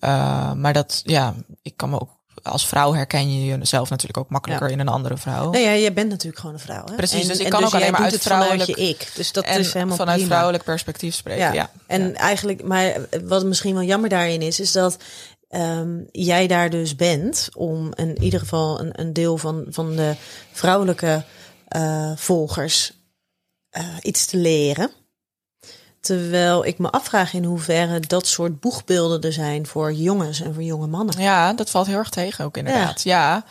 [0.00, 4.30] Eh, maar dat, ja, ik kan me ook als vrouw herken je jezelf natuurlijk ook
[4.30, 4.72] makkelijker Ja.
[4.72, 5.50] in een andere vrouw.
[5.50, 6.84] Nee, ja, jij bent natuurlijk gewoon een vrouw.
[6.86, 6.94] Hè?
[6.94, 9.10] Precies, dus ik kan ook alleen maar uit vrouwelijk- je ik.
[9.14, 10.30] Dus dat en is helemaal vanuit prima.
[10.32, 11.42] vrouwelijk perspectief spreken.
[11.44, 11.52] Ja.
[11.52, 11.70] Ja.
[11.86, 14.96] En eigenlijk, maar wat misschien wel jammer daarin is, is dat
[15.48, 20.14] ehm, jij daar dus bent om in ieder geval een, een deel van, van de
[20.52, 21.24] vrouwelijke
[21.68, 22.92] eh, volgers
[23.70, 24.90] eh, iets te leren.
[26.08, 30.62] Terwijl ik me afvraag in hoeverre dat soort boegbeelden er zijn voor jongens en voor
[30.62, 31.20] jonge mannen.
[31.20, 33.02] Ja, dat valt heel erg tegen ook inderdaad.
[33.02, 33.44] Ja,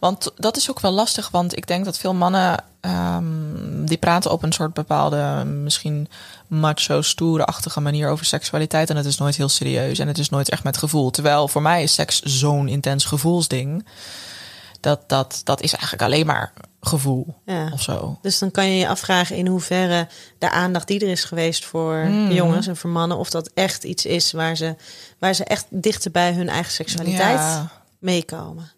[0.00, 4.30] want dat is ook wel lastig, want ik denk dat veel mannen ehm, die praten
[4.30, 6.08] op een soort bepaalde, misschien
[6.46, 10.48] macho, stoere-achtige manier over seksualiteit en het is nooit heel serieus en het is nooit
[10.48, 11.10] echt met gevoel.
[11.10, 13.86] Terwijl voor mij is seks zo'n intens gevoelsding.
[14.80, 16.52] Dat, dat, dat is eigenlijk alleen maar
[16.86, 17.70] gevoel Ja.
[17.72, 18.18] of zo.
[18.22, 21.94] Dus dan kan je je afvragen in hoeverre de aandacht die er is geweest voor
[21.96, 22.32] Mhm.
[22.32, 24.74] jongens en voor mannen, of dat echt iets is waar ze,
[25.18, 27.70] waar ze echt dichter bij hun eigen seksualiteit Ja.
[27.98, 28.70] meekomen.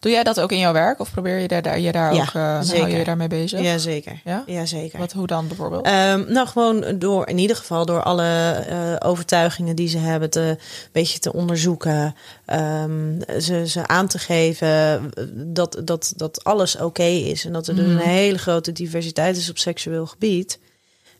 [0.00, 2.20] Doe jij dat ook in jouw werk of probeer je daar, daar, je daar Ja,
[2.22, 2.88] ook, uh, hou zeker.
[2.88, 3.60] je je daarmee bezig?
[3.60, 4.20] Jazeker.
[4.24, 4.42] Ja?
[4.46, 4.98] Jazeker.
[4.98, 5.86] Wat, hoe dan bijvoorbeeld?
[5.86, 10.40] Ehm, nou, gewoon door, in ieder geval door alle eh, overtuigingen die ze hebben, te,
[10.40, 10.58] een
[10.92, 12.14] beetje te onderzoeken.
[12.44, 17.44] ehm, ze, ze aan te geven dat, dat, dat alles oké is.
[17.44, 17.94] En dat er dus Mhm.
[17.96, 20.58] een hele grote diversiteit is op seksueel gebied.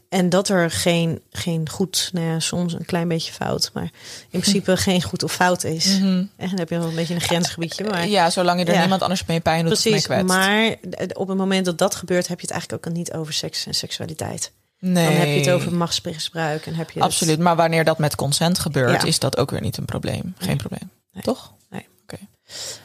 [0.08, 3.82] En dat er geen, geen goed, nou ja, soms een klein beetje fout, maar
[4.30, 5.86] in principe geen goed of fout is.
[6.00, 7.84] En dan heb je wel een beetje een grensgebiedje.
[7.84, 8.80] Maar Ja, zolang je er Ja.
[8.80, 10.06] niemand anders mee pijn doet precies.
[10.06, 10.74] Maar
[11.12, 13.74] op het moment dat dat gebeurt, heb je het eigenlijk ook niet over seks en
[13.74, 14.52] seksualiteit.
[14.78, 15.04] nee.
[15.04, 17.38] Dan heb je het over machtsmisbruik en heb je het- Absoluut.
[17.38, 19.06] Maar wanneer dat met consent gebeurt, Ja.
[19.08, 20.34] is dat ook weer niet een probleem.
[20.38, 20.90] Geen probleem.
[21.12, 21.22] Nee.
[21.22, 21.52] Toch?
[21.70, 21.86] Nee.
[22.02, 22.18] Oké.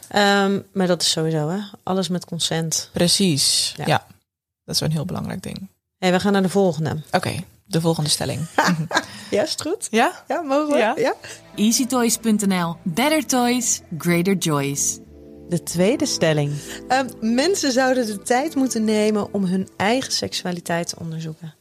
[0.08, 1.58] Ehm, maar dat is sowieso, hè?
[1.84, 2.90] Alles met consent.
[2.94, 3.74] Precies.
[3.78, 3.84] Ja.
[3.88, 4.06] Ja.
[4.66, 5.68] Dat is wel een heel belangrijk ding.
[6.02, 7.02] Hey, we gaan naar de volgende.
[7.12, 7.32] Oké,
[7.66, 8.40] de volgende stelling.
[9.32, 9.88] Ja, is het goed?
[9.92, 10.24] ja?
[10.28, 10.78] Ja, mogen we?
[10.78, 10.94] Ja.
[10.98, 11.14] ja?
[11.56, 12.76] EasyToys.nl.
[12.84, 14.98] Better toys, greater joys.
[15.50, 16.54] De tweede stelling.
[16.88, 21.54] Ehm, mensen zouden de tijd moeten nemen om hun eigen seksualiteit te onderzoeken.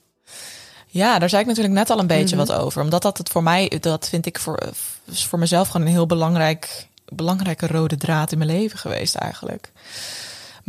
[0.86, 2.46] Ja, daar zei ik natuurlijk net al een beetje Mhm.
[2.46, 2.82] wat over.
[2.82, 4.58] Omdat dat het voor mij, dat vind ik voor,
[5.04, 9.72] is voor mezelf gewoon een heel belangrijk, belangrijke rode draad in mijn leven geweest eigenlijk.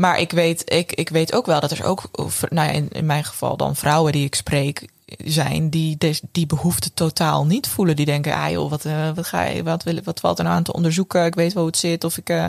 [0.02, 2.04] Maar ik weet, ik, ik weet ook wel dat er ook,
[2.50, 4.88] nou ja, in, in mijn geval dan vrouwen die ik spreek
[5.18, 7.96] zijn die des- die behoefte totaal niet voelen.
[7.96, 10.56] Die denken, ah joh, wat, eh, wat ga je, wat, wil, wat valt er nou
[10.56, 11.26] aan te onderzoeken?
[11.26, 12.04] Ik weet wel hoe het zit.
[12.04, 12.46] Of ik, eh,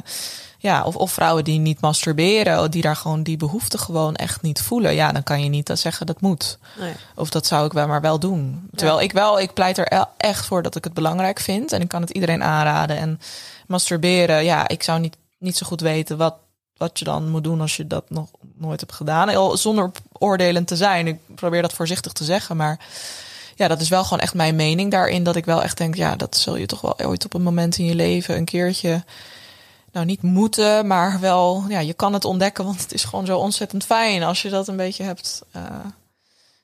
[0.58, 4.60] ja, of, of vrouwen die niet masturberen, die daar gewoon die behoefte gewoon echt niet
[4.62, 4.94] voelen.
[4.94, 6.58] Ja, dan kan je niet dat zeggen dat moet.
[6.78, 6.92] Nee.
[7.14, 8.68] Of dat zou ik wel maar wel doen.
[8.74, 11.72] Terwijl ik wel, ik pleit er echt voor dat ik het belangrijk vind.
[11.72, 12.96] En ik kan het iedereen aanraden.
[12.96, 13.20] En
[13.66, 16.34] masturberen, ja, ik zou niet, niet zo goed weten wat,
[16.82, 19.58] wat je dan moet doen als je dat nog nooit hebt gedaan.
[19.58, 21.06] Zonder oordelend te zijn.
[21.06, 22.56] Ik probeer dat voorzichtig te zeggen.
[22.56, 22.78] Maar
[23.56, 25.22] ja, dat is wel gewoon echt mijn mening daarin.
[25.22, 27.78] Dat ik wel echt denk, ja, dat zul je toch wel ooit op een moment
[27.78, 29.04] in je leven een keertje.
[29.92, 33.38] Nou, niet moeten, maar wel, ja, je kan het ontdekken, want het is gewoon zo
[33.38, 35.62] ontzettend fijn als je dat een beetje hebt, eh,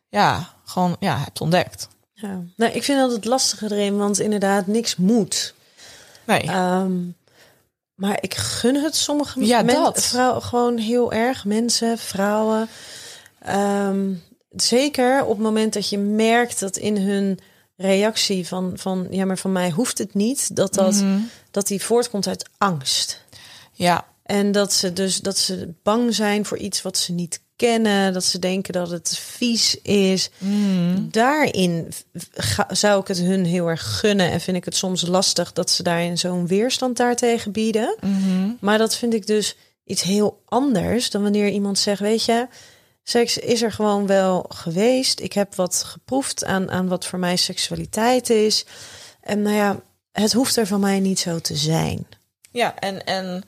[0.09, 1.89] ja, gewoon, ja, hebt ontdekt.
[2.15, 2.41] Ja.
[2.57, 5.55] Nou, ik vind altijd lastig erin, want inderdaad, niks moet.
[6.27, 6.93] Nee, Ehm,
[7.99, 10.03] maar ik gun het sommige Ja, men- dat.
[10.03, 11.45] vrouwen gewoon heel erg.
[11.45, 12.69] Mensen, vrouwen.
[13.43, 14.13] Ehm,
[14.51, 17.39] zeker op het moment dat je merkt dat in hun
[17.77, 21.19] reactie van, van ja, maar van mij hoeft het niet, dat dat, Mhm.
[21.51, 23.25] dat die voortkomt uit angst.
[23.73, 28.13] ja, En dat ze dus dat ze bang zijn voor iets wat ze niet kennen,
[28.13, 30.31] dat ze denken dat het vies is.
[30.39, 31.09] Mhm.
[31.11, 31.93] Daarin
[32.35, 35.71] ga- zou ik het hun heel erg gunnen en vind ik het soms lastig dat
[35.71, 37.97] ze daarin zo'n weerstand daartegen bieden.
[38.01, 38.51] Mhm.
[38.61, 42.47] Maar dat vind ik dus iets heel anders dan wanneer iemand zegt, weet je,
[43.03, 45.21] seks is er gewoon wel geweest.
[45.21, 48.65] Ik heb wat geproefd aan, aan wat voor mij seksualiteit is.
[49.21, 49.81] En nou ja,
[50.13, 52.07] het hoeft er van mij niet zo te zijn.
[52.51, 53.43] ja, en, en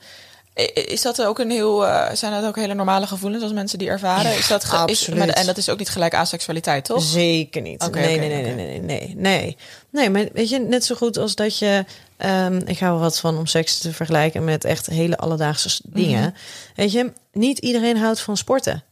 [0.73, 3.87] is dat ook een heel, eh, zijn dat ook hele normale gevoelens als mensen die
[3.89, 4.37] ervaren?
[4.37, 5.19] is dat is, absoluut.
[5.19, 7.03] maar, en dat is ook niet gelijk aan seksualiteit, toch?
[7.03, 7.91] Zeker niet.
[7.91, 9.57] Nee, nee, nee, nee, nee, nee, nee.
[9.89, 11.85] Nee, maar weet je, net zo goed als dat je...
[12.17, 15.81] ehm, ik hou er wat van om seks te vergelijken met echt hele alledaagse s-
[15.85, 16.21] dingen.
[16.21, 16.31] Mhm.
[16.75, 18.83] Weet je, niet iedereen houdt van sporten.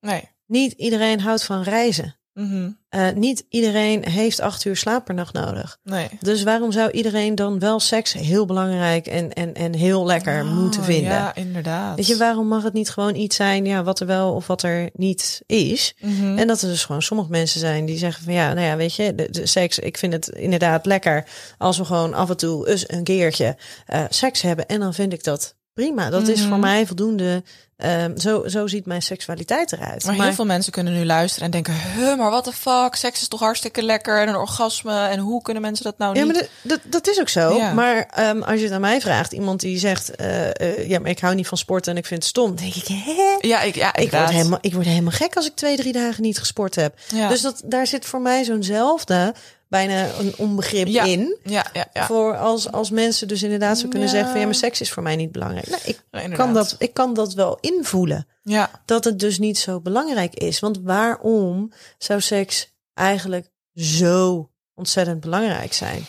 [0.00, 0.28] Nee.
[0.46, 2.14] Niet iedereen houdt van reizen.
[2.34, 2.70] Mhm.
[2.88, 5.78] Eh, niet iedereen heeft acht uur slaap per nacht nodig.
[5.82, 6.08] Nee.
[6.20, 10.80] Dus waarom zou iedereen dan wel seks heel belangrijk en, en, en heel lekker moeten
[10.80, 11.12] Oh, vinden?
[11.12, 11.96] Ja, inderdaad.
[11.96, 14.62] Weet je, waarom mag het niet gewoon iets zijn ja, wat er wel of wat
[14.62, 15.94] er niet is?
[16.00, 16.38] Mhm.
[16.38, 18.94] En dat er dus gewoon sommige mensen zijn die zeggen van ja, nou ja, weet
[18.94, 21.24] je, de, de seks, ik vind het inderdaad lekker
[21.58, 24.66] als we gewoon af en toe eens een keertje eh, seks hebben.
[24.66, 26.10] En dan vind ik dat prima.
[26.10, 26.48] Dat is Mhm.
[26.48, 27.42] voor mij voldoende.
[27.76, 30.04] Ehm, zo, zo ziet mijn seksualiteit eruit.
[30.04, 32.94] Maar heel veel mensen kunnen nu luisteren en denken: huh, maar what the fuck?
[32.94, 35.06] Seks is toch hartstikke lekker en een orgasme.
[35.06, 36.32] En hoe kunnen mensen dat nou Ja, niet?
[36.32, 37.56] maar dat, dat, is ook zo.
[37.56, 37.72] Ja.
[37.72, 41.10] Maar ehm, als je het aan mij vraagt, iemand die zegt, eh, eh, ja, maar
[41.10, 43.36] ik hou niet van sporten en ik vind het stom, denk ik, hè?
[43.48, 46.22] Ja, ik, ja, Ik word, helemaal, ik word helemaal gek als ik twee, drie dagen
[46.22, 46.94] niet gesport heb.
[47.14, 47.28] Ja.
[47.28, 49.34] Dus dat, daar zit voor mij zo'nzelfde,
[49.70, 51.04] bijna een onbegrip Ja.
[51.04, 51.38] in.
[51.44, 52.06] Ja, ja, ja.
[52.06, 55.02] Voor als, als mensen dus inderdaad zo kunnen zeggen van ja, maar seks is voor
[55.02, 55.66] mij niet belangrijk.
[55.68, 58.26] Nou, ik, kan dat, ik kan dat wel invoelen.
[58.42, 60.60] Ja, Dat het dus niet zo belangrijk is.
[60.60, 66.06] Want waarom zou seks eigenlijk zo ontzettend belangrijk zijn?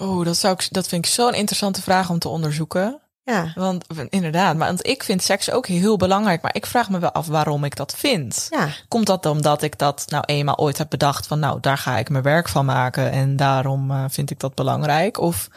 [0.00, 3.00] oh, dat, zou ik, dat vind ik zo'n interessante vraag om te onderzoeken.
[3.24, 6.42] Ja, Want inderdaad, maar want ik vind seks ook heel belangrijk.
[6.42, 8.46] Maar ik vraag me wel af waarom ik dat vind.
[8.50, 8.68] ja.
[8.88, 12.08] Komt dat omdat ik dat nou eenmaal ooit heb bedacht van nou, daar ga ik
[12.08, 15.18] mijn werk van maken en daarom eh, vind ik dat belangrijk?
[15.18, 15.48] Of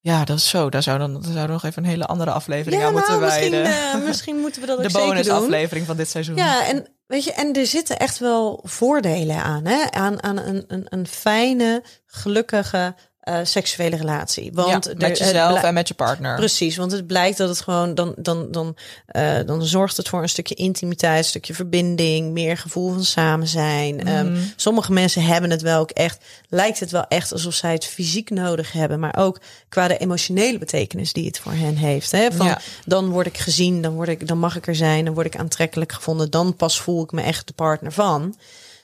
[0.00, 0.68] ja, dat is zo.
[0.70, 3.24] Daar zou dan daar we nog even een hele andere aflevering ja aan moeten nou,
[3.24, 3.72] misschien, wijden.
[4.00, 5.14] eh, misschien moeten we dat De ook zeker doen.
[5.24, 6.36] bonusaflevering van dit seizoen.
[6.36, 9.90] Ja, en weet je, en er zitten echt wel voordelen aan, hè?
[9.90, 12.94] Aan, aan een, een, een fijne, gelukkige
[13.26, 14.50] eh, seksuele relatie.
[14.52, 16.36] Want Ja, met jezelf en met je partner.
[16.36, 20.22] Precies, want het blijkt dat het gewoon dan, dan, dan, eh, dan zorgt het voor
[20.22, 24.04] een stukje intimiteit, een stukje verbinding, meer gevoel van samen zijn.
[24.06, 24.40] Ehm, Mhm.
[24.56, 28.30] sommige mensen hebben het wel ook echt, lijkt het wel echt alsof zij het fysiek
[28.30, 32.10] nodig hebben, maar ook qua de emotionele betekenis die het voor hen heeft.
[32.10, 32.32] Hè?
[32.32, 32.60] Van, Ja.
[32.84, 35.36] Dan word ik gezien, dan, word ik, dan mag ik er zijn, dan word ik
[35.36, 38.36] aantrekkelijk gevonden, dan pas voel ik me echt de partner van.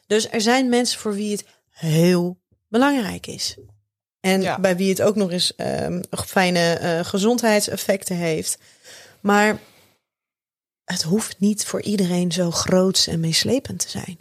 [0.07, 2.37] Dus er zijn mensen voor wie het heel
[2.69, 3.57] belangrijk is.
[4.23, 4.59] En Ja.
[4.61, 8.59] bij wie het ook nog eens ehm, fijne eh, gezondheidseffecten heeft.
[9.21, 9.59] Maar
[10.85, 14.19] het hoeft niet voor iedereen zo groots en meeslepend te zijn.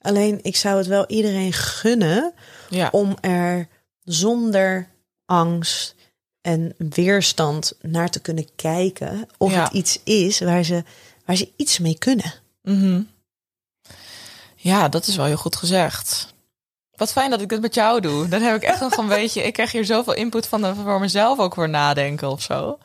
[0.00, 2.32] Alleen ik zou het wel iedereen gunnen
[2.70, 2.88] Ja.
[2.92, 3.68] om er
[4.04, 4.88] zonder
[5.24, 5.94] angst
[6.40, 9.62] en weerstand naar te kunnen kijken of Ja.
[9.64, 10.84] het iets is waar ze,
[11.24, 12.32] waar ze iets mee kunnen.
[12.62, 13.02] Mhm.
[14.56, 16.29] Ja, dat is wel heel goed gezegd.
[17.00, 18.28] Wat fijn dat ik dit met jou doe.
[18.28, 19.42] Dan heb ik echt nog een beetje.
[19.42, 22.78] Ik krijg hier zoveel input van de, voor mezelf ook voor nadenken of zo.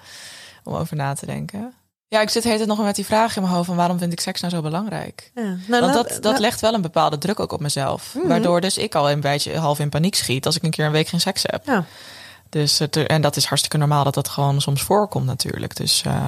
[0.63, 1.73] Om over na te denken.
[2.07, 4.11] Ja, ik zit hele tijd nog met die vraag in mijn hoofd van waarom vind
[4.11, 5.31] ik seks nou zo belangrijk?
[5.33, 8.15] Ja, nou, Want dat, dat legt wel een bepaalde druk ook op mezelf.
[8.17, 8.27] Mhm.
[8.27, 10.91] Waardoor dus ik al een beetje half in paniek schiet als ik een keer een
[10.91, 11.65] week geen seks heb.
[11.65, 11.85] Ja.
[12.49, 15.75] Dus het, en dat is hartstikke normaal dat dat gewoon soms voorkomt natuurlijk.
[15.75, 16.27] Dus eh,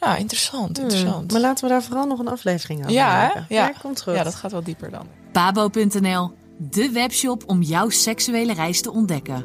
[0.00, 1.14] ja, interessant, interessant.
[1.16, 3.46] Hmm, Maar laten we daar vooral nog een aflevering over Ja, maken.
[3.48, 3.72] Ja.
[3.82, 4.14] komt goed.
[4.14, 5.06] Ja, dat gaat wel dieper dan.
[5.32, 9.44] Pabo.nl, de webshop om jouw seksuele reis te ontdekken.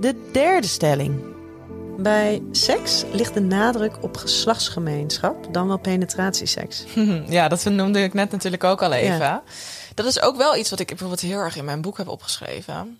[0.00, 1.20] De derde stelling.
[1.98, 6.84] Bij seks ligt de nadruk op geslachtsgemeenschap, dan wel penetratieseks.
[7.28, 9.16] Ja, dat noemde ik net natuurlijk ook al even.
[9.18, 9.42] Ja.
[9.94, 12.98] Dat is ook wel iets wat ik bijvoorbeeld heel erg in mijn boek heb opgeschreven.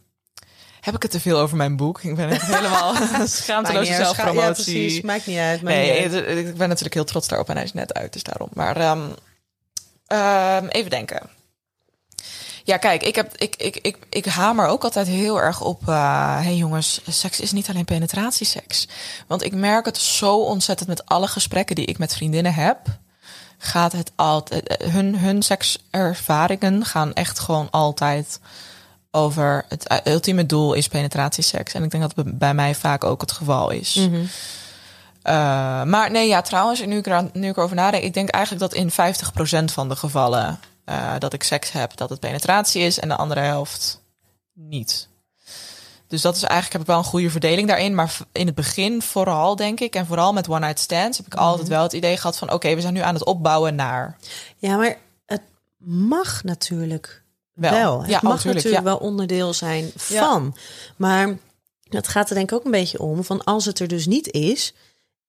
[0.81, 2.03] Heb ik het te veel over mijn boek?
[2.03, 2.95] Ik ben echt helemaal
[3.27, 4.53] schaamteloze Ja, zelfpromotie.
[4.75, 5.01] precies.
[5.01, 5.63] Maakt niet uit.
[5.63, 6.27] maakt Nee, niet uit.
[6.27, 8.49] het- ik ben natuurlijk heel trots daarop en hij is net uit, dus daarom.
[8.53, 9.01] Maar ehm,
[10.07, 11.21] ehm, even denken.
[12.71, 15.89] Ja, kijk, ik, heb, ik, ik, ik, ik hamer ook altijd heel erg op...
[15.89, 18.89] eh hey jongens, seks is niet alleen penetratieseks.
[19.27, 22.79] Want ik merk het zo ontzettend met alle gesprekken die ik met vriendinnen heb...
[23.59, 24.67] gaat het altijd...
[24.67, 28.41] eh, Hun, hun sekservaringen gaan echt gewoon altijd
[29.11, 29.65] over...
[29.69, 31.75] Het eh, ultieme doel is penetratieseks.
[31.75, 33.95] En ik denk dat het bij mij vaak ook het geval is.
[33.95, 34.15] Mhm.
[34.15, 34.25] Uh,
[35.83, 38.75] maar nee, ja, trouwens, nu ik, er, nu ik erover nadenk, ik denk eigenlijk dat
[38.75, 40.59] in 50% van de gevallen
[40.91, 44.03] uh, dat ik seks heb, dat het penetratie is en de andere helft
[44.53, 45.09] niet.
[46.07, 47.95] Dus dat is eigenlijk, heb ik wel een goede verdeling daarin.
[47.95, 51.69] Maar in het begin vooral, denk ik, en vooral met one-night stands, heb ik altijd
[51.69, 54.17] wel het idee gehad van, oké, okay, we zijn nu aan het opbouwen naar...
[54.57, 55.43] Ja, maar het
[55.77, 57.23] mag natuurlijk
[57.53, 57.73] Wel.
[57.73, 58.01] wel.
[58.01, 58.91] Het Ja, mag tuurlijk, natuurlijk ja.
[58.91, 60.57] wel onderdeel zijn van.
[60.97, 61.37] Maar
[61.89, 64.33] het gaat er denk ik ook een beetje om van als het er dus niet
[64.33, 64.75] is,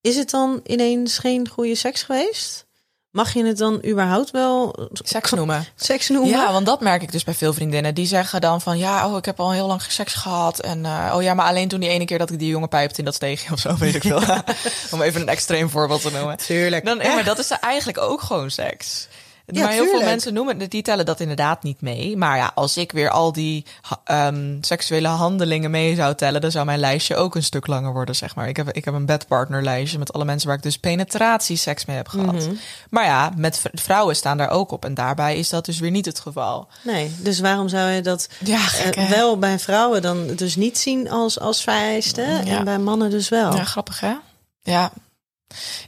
[0.01, 2.65] is het dan ineens geen goede seks geweest?
[3.11, 5.65] Mag je het dan überhaupt wel Seks noemen.
[5.75, 6.29] seks noemen?
[6.29, 7.95] Ja, want dat merk ik dus bij veel vriendinnen.
[7.95, 10.59] Die zeggen dan van, ja, oh, ik heb al heel lang seks gehad.
[10.59, 12.99] En uh, oh ja, maar alleen toen die ene keer dat ik die jongen pijpte
[12.99, 14.21] in dat steegje of zo, weet ik veel.
[14.91, 16.37] Om even een extreem voorbeeld te noemen.
[16.37, 16.85] Tuurlijk.
[16.85, 19.07] Dan, ja, maar dat is eigenlijk ook gewoon seks.
[19.55, 20.01] Ja, maar heel tuurlijk.
[20.03, 22.17] veel mensen noemen, die tellen dat inderdaad niet mee.
[22.17, 23.65] Maar ja, als ik weer al die
[24.11, 28.15] um, seksuele handelingen mee zou tellen, dan zou mijn lijstje ook een stuk langer worden,
[28.15, 28.47] zeg maar.
[28.47, 32.07] Ik heb, ik heb een bedpartnerlijstje met alle mensen waar ik dus penetratieseks mee heb
[32.07, 32.33] gehad.
[32.33, 32.53] Mhm.
[32.89, 34.85] Maar ja, met vrouwen staan daar ook op.
[34.85, 36.67] En daarbij is dat dus weer niet het geval.
[36.83, 39.15] Nee, dus waarom zou je dat Ja, gek, uh, hè?
[39.15, 42.57] wel bij vrouwen dan dus niet zien als, als Ja.
[42.57, 43.55] en bij mannen dus wel?
[43.55, 44.13] Ja, grappig hè?
[44.61, 44.91] Ja.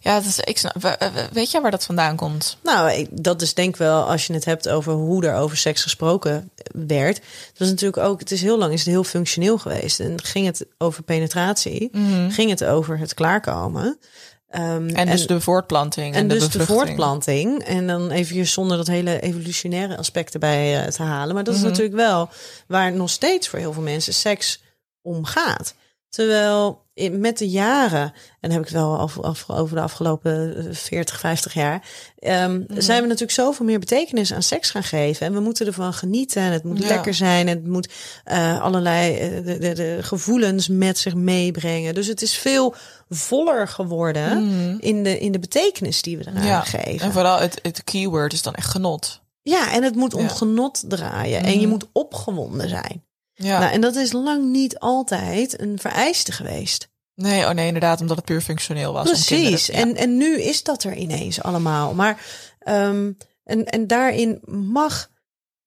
[0.01, 0.97] Ja, dat is, ik snap,
[1.31, 2.57] weet jij waar dat vandaan komt?
[2.63, 5.81] Nou, dat is denk ik wel als je het hebt over hoe er over seks
[5.83, 7.15] gesproken werd.
[7.53, 9.99] Dat is natuurlijk ook, het is heel lang is het heel functioneel geweest.
[9.99, 11.89] En ging het over penetratie,
[12.29, 13.97] ging het over het klaarkomen.
[14.49, 17.63] Ehm, En dus de voortplanting en, en de dus de voortplanting.
[17.63, 21.35] En dan even zonder dat hele evolutionaire aspect erbij eh, te halen.
[21.35, 21.63] Maar dat Mhm.
[21.63, 22.29] is natuurlijk wel
[22.67, 24.61] waar nog steeds voor heel veel mensen seks
[25.01, 25.73] om gaat.
[26.09, 30.63] Terwijl met de jaren, en heb ik het wel af, af- over de afgelopen eh,
[30.75, 31.81] 40, 50 jaar,
[32.19, 32.61] Mhm.
[32.81, 35.25] zijn we natuurlijk zoveel meer betekenis aan seks gaan geven.
[35.27, 36.41] En we moeten ervan genieten.
[36.41, 36.87] En het moet Ja.
[36.87, 37.47] lekker zijn.
[37.47, 37.89] En het moet
[38.23, 41.93] eh, allerlei eh, de, de, de gevoelens met zich meebrengen.
[41.93, 42.75] Dus het is veel
[43.09, 44.47] voller geworden
[44.81, 46.45] in, de, in de betekenis die we eraan Mhm.
[46.47, 47.05] Ja, geven.
[47.05, 49.21] en vooral het, het keyword is dan echt genot.
[49.41, 50.25] Ja, en het moet om Ja.
[50.25, 50.35] Mhm.
[50.35, 51.43] genot draaien.
[51.43, 53.03] En je moet opgewonden zijn.
[53.33, 53.59] Ja.
[53.59, 56.91] Nou, en dat is lang niet altijd een vereiste geweest.
[57.15, 59.09] Nee, oh nee, inderdaad, omdat het puur functioneel was.
[59.09, 59.65] Precies.
[59.65, 59.93] kinderen- ja.
[59.93, 61.93] En, en nu is dat er ineens allemaal.
[61.93, 62.25] Maar
[62.59, 63.11] ehm,
[63.43, 65.09] en, en daarin mag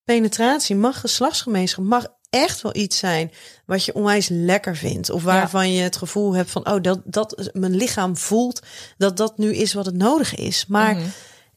[0.04, 3.32] penetratie, mag geslachtsgemeenschap, mag echt wel iets zijn
[3.66, 5.10] wat je onwijs lekker vindt.
[5.10, 8.60] Of waarvan je het gevoel hebt van, oh, dat, dat mijn lichaam voelt
[8.96, 10.66] dat dat nu is wat het nodig is.
[10.66, 11.06] Maar Mhm.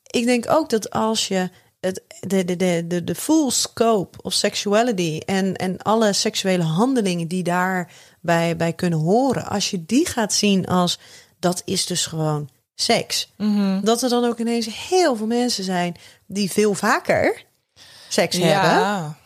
[0.03, 4.33] ik denk ook dat als je het, de, de, de, de, de full scope of
[4.33, 10.33] sexuality en, en alle seksuele handelingen die daarbij bij kunnen horen, als je die gaat
[10.33, 10.99] zien als
[11.39, 13.33] dat is dus gewoon seks.
[13.37, 13.81] Mhm.
[13.83, 17.45] Dat er dan ook ineens heel veel mensen zijn die veel vaker
[18.09, 18.71] seks hebben.
[18.71, 19.17] ja.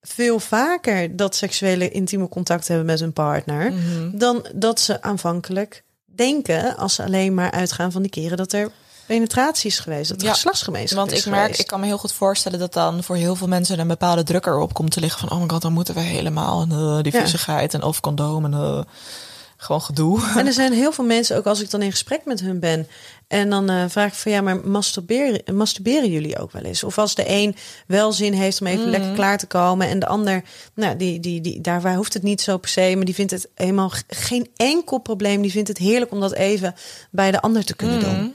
[0.00, 3.72] Veel vaker dat seksuele intieme contact hebben met hun partner.
[3.72, 4.18] Mhm.
[4.18, 8.70] Dan dat ze aanvankelijk denken als ze alleen maar uitgaan van die keren dat er
[9.06, 11.60] penetratie is geweest, dat Ja, geslachtsgemeenschap Want ik merk, geweest.
[11.60, 14.46] ik kan me heel goed voorstellen dat dan voor heel veel mensen een bepaalde druk
[14.46, 17.18] erop komt te liggen van, oh my god, dan moeten we helemaal eh, die Ja.
[17.20, 18.80] viezigheid en of condoom en eh,
[19.56, 20.20] gewoon gedoe.
[20.36, 22.86] En er zijn heel veel mensen, ook als ik dan in gesprek met hun ben,
[23.28, 26.84] en dan eh, vraag ik van ja, maar masturberen, masturberen jullie ook wel eens?
[26.84, 30.06] Of als de een wel zin heeft om even lekker klaar te komen en de
[30.06, 30.42] ander,
[30.74, 33.30] nou, die, die, die, daar waar hoeft het niet zo per se, maar die vindt
[33.32, 35.42] het helemaal geen enkel probleem.
[35.42, 36.74] Die vindt het heerlijk om dat even
[37.10, 38.34] bij de ander te kunnen doen.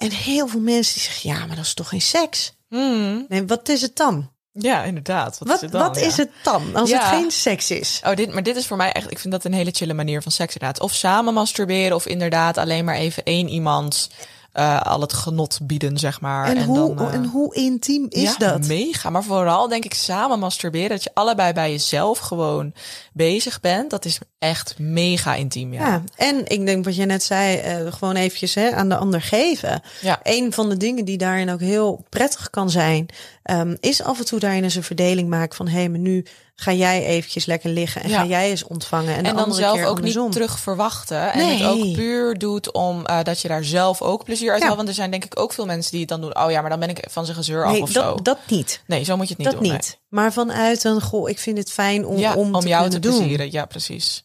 [0.00, 2.52] En heel veel mensen die zeggen, ja, maar dat is toch geen seks?
[2.68, 3.24] Hmm.
[3.28, 4.30] Nee, wat is het dan?
[4.52, 5.38] Ja, inderdaad.
[5.38, 5.80] Wat, Wat, is het dan?
[5.80, 6.06] wat Ja.
[6.06, 6.98] is het dan als Ja.
[6.98, 8.00] het geen seks is?
[8.04, 10.22] Oh, dit, maar dit is voor mij echt, ik vind dat een hele chille manier
[10.22, 10.80] van seks inderdaad.
[10.80, 14.08] Of samen masturberen of inderdaad alleen maar even één iemand
[14.52, 16.46] eh, al het genot bieden, zeg maar.
[16.46, 18.66] En, hoe, dan, eh, en hoe intiem is ja, dat?
[18.66, 19.10] mega.
[19.10, 22.72] Maar vooral denk ik samen masturberen, dat je allebei bij jezelf gewoon
[23.12, 23.90] bezig bent.
[23.90, 25.86] Dat is echt mega intiem, ja.
[25.86, 29.22] Ja, en ik denk wat jij net zei, eh, gewoon eventjes hè, aan de ander
[29.22, 29.82] geven.
[30.00, 30.20] Ja.
[30.22, 33.06] Een van de dingen die daarin ook heel prettig kan zijn,
[33.50, 36.26] ehm, is af en toe daarin eens een verdeling maken van hé, hey, maar nu
[36.54, 38.18] ga jij eventjes lekker liggen en Ja.
[38.20, 39.08] ga jij eens ontvangen.
[39.10, 40.22] En, En, de dan andere zelf keer ook andersom.
[40.24, 41.32] niet terug verwachten.
[41.32, 41.56] En Nee.
[41.58, 44.64] het ook puur doet om eh, dat je daar zelf ook plezier uit Ja.
[44.64, 44.76] haalt.
[44.76, 46.38] Want er zijn denk ik ook veel mensen die het dan doen.
[46.38, 48.00] Oh ja, maar dan ben ik van zijn gezeur af Nee, of zo.
[48.14, 48.82] dat, dat niet.
[48.86, 49.72] Nee, zo moet je het niet dat doen.
[49.72, 49.98] niet.
[50.08, 52.18] Maar vanuit een, goh, ik vind het fijn om.
[52.18, 53.18] Ja, om, om, te jou te doen.
[53.18, 53.52] plezieren.
[53.52, 54.24] Ja, precies.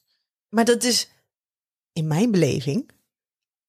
[0.49, 1.07] Maar dat is
[1.93, 2.89] in mijn beleving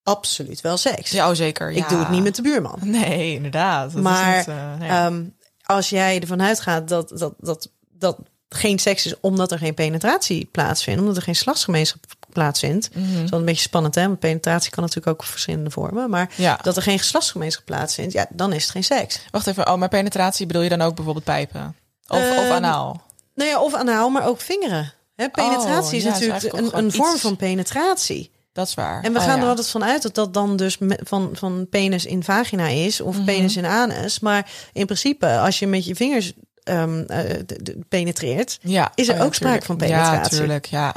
[0.03, 1.11] absoluut wel seks.
[1.11, 1.71] Ja, oh, zeker.
[1.71, 2.79] Ik doe het niet met de buurman.
[2.83, 3.93] Nee, inderdaad.
[3.93, 5.33] Dat maar is niet, nee.
[5.67, 8.17] Als jij ervan uitgaat dat, dat, dat, dat
[8.49, 12.89] geen seks is omdat er geen penetratie plaatsvindt, omdat er geen slachtsgemeenschap plaatsvindt.
[12.95, 13.13] Mhm.
[13.13, 14.07] Dat is wel een beetje spannend, hè?
[14.07, 16.09] Want penetratie kan natuurlijk ook verschillende vormen.
[16.09, 16.59] Maar Ja.
[16.61, 19.19] dat er geen geslachtsgemeenschap plaatsvindt, ja, dan is het geen seks.
[19.31, 19.67] Wacht even.
[19.71, 21.75] Oh, maar penetratie bedoel je dan ook bijvoorbeeld pijpen?
[22.07, 23.01] Of, of Ehm, anaal?
[23.35, 24.93] Nou ja, of anaal, maar ook vingeren.
[25.15, 28.31] Hè, penetratie Oh, is ja, natuurlijk een, een vorm iets- van penetratie.
[28.57, 29.03] Dat is waar.
[29.03, 29.41] En we Oh, gaan ja.
[29.43, 33.07] er altijd van uit dat dat dan dus van, van penis in vagina is Mhm.
[33.07, 34.19] of penis in anus.
[34.19, 36.33] Maar in principe, als je met je vingers
[36.63, 38.91] de- penetreert, Ja.
[38.95, 40.31] Is er Oh ja, ook sprake van penetratie?
[40.33, 40.65] Ja, tuurlijk.
[40.65, 40.95] Ja.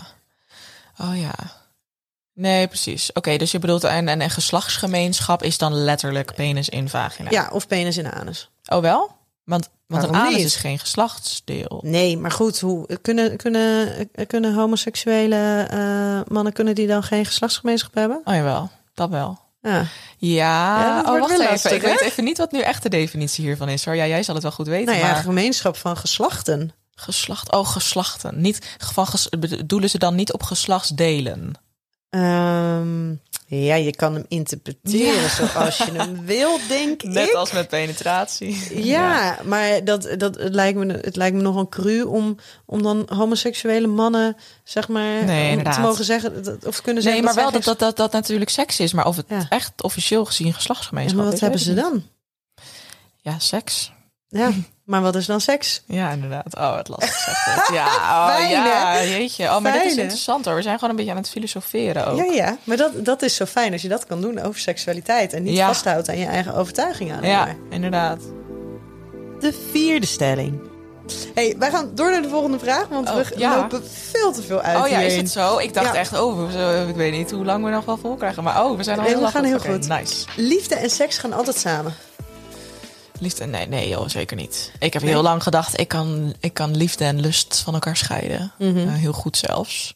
[0.98, 1.34] Oh ja.
[2.34, 3.12] Nee, precies.
[3.12, 7.30] Oké, dus je bedoelt en, en een geslachtsgemeenschap is dan letterlijk penis in vagina.
[7.30, 8.50] ja, of penis in anus.
[8.68, 9.18] Oh wel?
[9.51, 10.44] Want, want een anus niet?
[10.44, 11.80] is geen geslachtsdeel.
[11.84, 17.94] Nee, maar goed, hoe kunnen, kunnen, kunnen homoseksuele eh, mannen kunnen die dan geen geslachtsgemeenschap
[17.94, 18.20] hebben?
[18.24, 19.38] Oh jawel, dat wel.
[19.62, 19.86] Ja.
[20.16, 21.44] Ja, oh, wacht even.
[21.44, 23.84] lastig, ik weet even niet wat nu echt de definitie hiervan is.
[23.84, 23.94] Hoor.
[23.96, 24.86] Ja, jij zal het wel goed weten.
[24.86, 26.72] Nou ja, maar gemeenschap van geslachten.
[26.94, 28.40] geslacht, oh, geslachten.
[28.40, 31.55] Niet van ges, bedoelen ze dan niet op geslachtsdelen?
[32.11, 33.11] Ehm,
[33.46, 35.28] ja, je kan hem interpreteren Ja.
[35.28, 37.34] zoals je hem wil, denk Net ik.
[37.34, 38.84] als met penetratie.
[38.84, 42.36] Ja, maar dat, dat, het, lijkt me, het lijkt me nogal cru om,
[42.66, 47.24] om dan homoseksuele mannen, zeg maar, Nee, te mogen zeggen, dat- of kunnen Nee, zeggen
[47.34, 48.92] maar wel dat, dat, dat dat natuurlijk seks is.
[48.92, 49.46] Maar of het Ja.
[49.48, 51.40] echt officieel gezien geslachtsgemeenschap maar wat is.
[51.40, 51.80] hebben ze niet.
[51.80, 52.02] dan?
[53.16, 53.92] Ja, seks.
[54.28, 54.50] Ja,
[54.91, 55.82] maar wat is dan seks?
[55.86, 56.57] Ja, inderdaad.
[56.59, 57.68] Oh, het lastig zegt.
[57.78, 59.45] Ja, oh, Fijn, ja, jeetje.
[59.45, 60.55] Oh, maar dit is Fijn, interessant hoor.
[60.55, 62.16] We zijn gewoon een beetje aan het filosoferen ook.
[62.18, 65.32] Ja, ja, maar dat, dat is zo fijn als je dat kan doen over seksualiteit
[65.32, 65.66] en niet Ja.
[65.66, 67.22] vasthoudt aan je eigen overtuigingen.
[67.22, 67.72] Ja, alleen maar.
[67.74, 68.20] inderdaad.
[69.41, 70.61] De vierde stelling.
[71.34, 73.57] hey, wij gaan door naar de volgende vraag, want Oh, we ja.
[73.57, 75.59] lopen veel te veel uit Oh ja, is het zo?
[75.59, 75.95] Ik dacht Ja.
[75.95, 76.51] echt, oh,
[76.88, 78.43] ik weet niet hoe lang we nog wel vol krijgen.
[78.43, 79.88] Maar oh, we zijn al heel we gaan heel goed.
[79.88, 80.24] Nice.
[80.36, 81.95] Liefde en seks gaan altijd samen.
[83.21, 84.73] Liefde, nee, nee joh, zeker niet.
[84.79, 88.53] Ik heb heel lang gedacht, ik kan, ik kan liefde en lust van elkaar scheiden.
[88.59, 88.79] Mhm.
[88.79, 89.95] Eh, heel goed zelfs.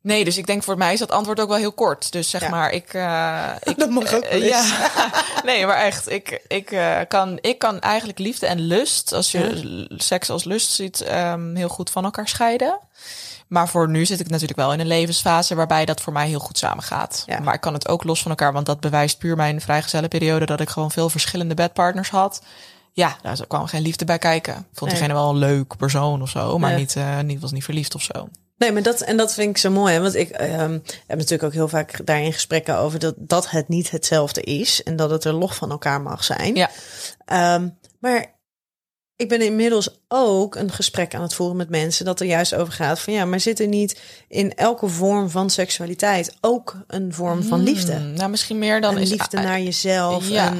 [0.00, 2.12] Nee, dus ik denk voor mij is dat antwoord ook wel heel kort.
[2.12, 2.48] Dus zeg Ja.
[2.48, 2.94] maar, ik...
[2.94, 4.48] eh, ik Dat mag ook eh.
[4.48, 4.90] Ja,
[5.44, 6.76] nee, maar echt, ik, ik,
[7.08, 11.68] kan, ik kan eigenlijk liefde en lust, als je seks als lust ziet, ehm, heel
[11.68, 12.78] goed van elkaar scheiden.
[13.48, 16.38] Maar voor nu zit ik natuurlijk wel in een levensfase waarbij dat voor mij heel
[16.38, 17.22] goed samengaat.
[17.26, 17.40] Ja.
[17.40, 20.60] Maar ik kan het ook los van elkaar, want dat bewijst puur mijn vrijgezellenperiode dat
[20.60, 22.42] ik gewoon veel verschillende bedpartners had.
[22.92, 24.54] Ja, daar kwam geen liefde bij kijken.
[24.54, 25.00] Ik vond Nee.
[25.00, 26.78] diegene wel een leuk persoon of zo, maar Nee.
[26.78, 28.28] niet, eh, niet, was niet verliefd of zo.
[28.58, 29.94] Nee, maar dat, en dat vind ik zo mooi.
[29.94, 30.00] Hè?
[30.00, 33.90] Want ik ehm, heb natuurlijk ook heel vaak daarin gesprekken over dat, dat het niet
[33.90, 34.82] hetzelfde is.
[34.82, 36.54] En dat het er los van elkaar mag zijn.
[36.54, 36.70] Ja.
[37.24, 37.68] Ehm,
[38.00, 38.33] maar
[39.16, 42.72] ik ben inmiddels ook een gesprek aan het voeren met mensen dat er juist over
[42.72, 47.42] gaat van ja, maar zit er niet in elke vorm van seksualiteit ook een vorm
[47.42, 47.94] van liefde?
[47.94, 50.54] Hmm, nou, misschien meer dan een is liefde naar jezelf, ja.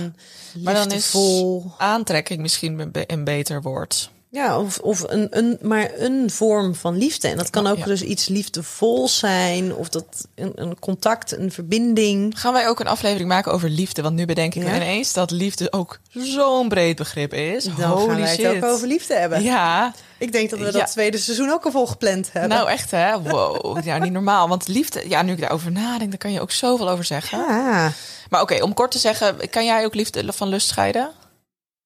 [0.63, 1.73] Maar dan is liefdevol.
[1.79, 4.11] aantrekking misschien een beter woord.
[4.35, 7.29] Ja, of, of een, een, maar een vorm van liefde.
[7.29, 7.85] En dat kan ook Ja.
[7.85, 9.75] dus iets liefdevols zijn.
[9.75, 10.05] Of dat
[10.35, 12.41] een, een contact, een verbinding.
[12.41, 14.03] Gaan wij ook een aflevering maken over liefde?
[14.03, 14.69] Want nu bedenk ik Ja.
[14.71, 17.65] me ineens dat liefde ook zo'n breed begrip is.
[17.65, 18.45] Dan Holy gaan wij shit.
[18.55, 19.43] het ook over liefde hebben.
[19.43, 20.71] Ja, Ik denk dat we Ja.
[20.71, 22.51] dat tweede seizoen ook al vol gepland hebben.
[22.57, 23.21] nou echt hè.
[23.23, 24.49] Wow, ja, niet normaal.
[24.49, 27.39] Want liefde, ja, nu ik daarover nadenk, daar kan je ook zoveel over zeggen.
[27.39, 27.93] ja.
[28.31, 31.11] Maar oké, om kort te zeggen, kan jij ook liefde van lust scheiden?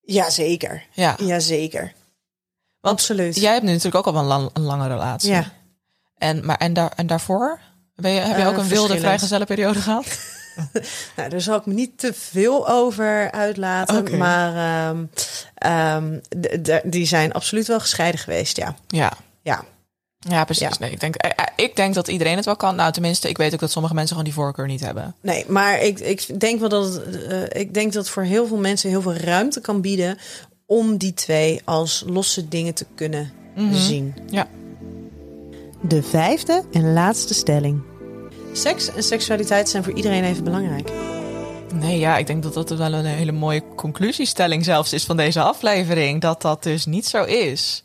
[0.01, 0.83] Jazeker.
[0.93, 1.17] Ja.
[1.21, 1.93] Jazeker.
[2.89, 3.37] Want Absoluut.
[3.37, 5.31] Jij hebt nu natuurlijk ook al een, lang- een lange relatie.
[5.31, 5.45] Ja.
[6.19, 7.59] En, maar, en, daar, en daarvoor?
[7.95, 10.07] Ben je, heb je Eh, ook een wilde vrijgezellenperiode gehad?
[11.17, 13.97] Nou, daar zal ik me niet te veel over uitlaten.
[14.19, 14.95] Maar
[16.41, 18.75] d- d- die zijn absoluut wel gescheiden geweest, ja.
[18.87, 19.13] Ja.
[19.43, 19.65] Ja.
[20.19, 20.69] Ja, precies.
[20.69, 20.75] Ja.
[20.79, 22.77] Nee, ik, denk, eh, eh, ik denk dat iedereen het wel kan.
[22.77, 25.15] Nou, tenminste, ik weet ook dat sommige mensen gewoon die voorkeur niet hebben.
[25.23, 27.01] Nee, maar ik, ik denk wel dat
[27.49, 30.19] ik denk dat voor heel veel mensen heel veel ruimte kan bieden
[30.71, 33.33] om die twee als losse dingen te kunnen
[33.73, 34.15] zien.
[34.31, 34.49] Ja.
[35.81, 37.83] De vijfde en laatste stelling.
[38.53, 40.91] Seks en seksualiteit zijn voor iedereen even belangrijk.
[41.75, 45.41] Nee, ja, ik denk dat dat wel een hele mooie conclusiestelling zelfs is van deze
[45.41, 46.21] aflevering.
[46.21, 47.83] Dat dat dus niet zo is.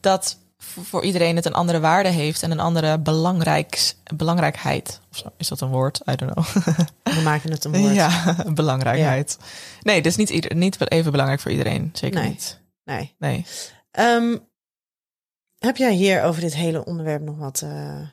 [0.00, 5.00] Dat voor iedereen het een andere waarde heeft en een andere belangrijks, belangrijkheid.
[5.10, 6.00] Of zo, is dat een woord?
[6.10, 6.64] I don't know.
[7.02, 7.94] We maken het een woord.
[7.94, 9.38] Ja, belangrijkheid.
[9.80, 11.90] Nee, dat is niet, ieder, niet even belangrijk voor iedereen.
[11.92, 12.28] Zeker Nee.
[12.28, 12.60] niet.
[12.84, 13.14] Nee.
[13.18, 13.46] Nee.
[13.90, 14.36] Ehm,
[15.58, 18.06] heb jij hier over dit hele onderwerp nog wat, te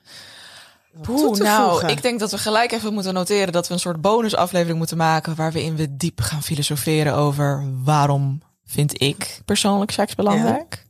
[1.44, 1.90] nou, voegen?
[1.90, 5.36] ik denk dat we gelijk even moeten noteren dat we een soort bonusaflevering moeten maken
[5.36, 10.84] waarin we diep gaan filosoferen over waarom vind ik persoonlijk seks belangrijk.
[10.84, 10.88] Ja.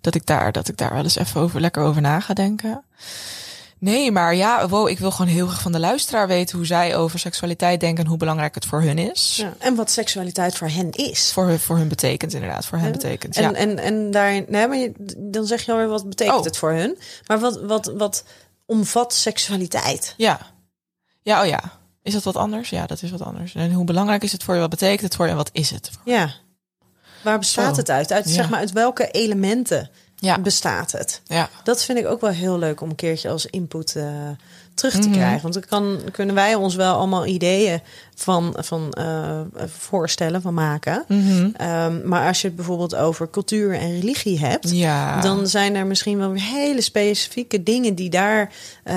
[0.00, 2.84] Dat ik daar, dat ik daar wel eens even over lekker over na ga denken.
[3.80, 6.96] Nee, maar ja, wow, ik wil gewoon heel graag van de luisteraar weten hoe zij
[6.96, 9.36] over seksualiteit denken en hoe belangrijk het voor hun is.
[9.36, 9.54] Ja.
[9.58, 11.32] En wat seksualiteit voor hen is.
[11.32, 12.66] Voor, hun- voor hun betekent, inderdaad.
[12.66, 13.36] Voor hen betekent.
[13.36, 13.52] En, ja.
[13.52, 16.44] en, en daarin, nee, maar je, dan zeg je alweer wat betekent Oh.
[16.44, 16.98] het voor hun.
[17.26, 18.24] Maar wat, wat, wat
[18.66, 20.14] omvat seksualiteit?
[20.16, 20.40] Ja.
[21.22, 21.60] Ja, oh ja.
[22.02, 22.70] Is dat wat anders?
[22.70, 23.54] Ja, dat is wat anders.
[23.54, 24.60] En hoe belangrijk is het voor je?
[24.60, 25.30] Wat betekent het voor je?
[25.30, 25.90] En wat is het?
[25.92, 26.30] voor- Ja.
[27.22, 27.80] Waar bestaat Zo.
[27.80, 28.12] het uit?
[28.12, 28.32] uit Ja.
[28.32, 31.20] zeg maar, uit welke elementen Ja, bestaat het?
[31.26, 31.48] ja.
[31.64, 34.04] Dat vind ik ook wel heel leuk om een keertje als input eh,
[34.74, 35.02] terug Mhm.
[35.02, 35.42] te krijgen.
[35.42, 37.80] Want dan kan, kunnen wij ons wel allemaal ideeën
[38.14, 41.04] van, van eh, voorstellen, van maken.
[41.08, 41.50] Mhm.
[41.56, 45.20] Ehm, maar als je het bijvoorbeeld over cultuur en religie hebt, Ja.
[45.20, 48.52] dan zijn er misschien wel weer hele specifieke dingen die daar,
[48.84, 48.96] eh,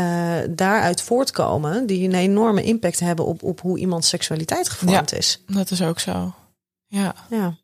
[0.49, 5.41] daaruit voortkomen, die een enorme impact hebben op, op hoe iemands seksualiteit gevormd is.
[5.47, 6.33] Dat is ook zo.
[6.87, 7.13] Ja.
[7.29, 7.55] Ja.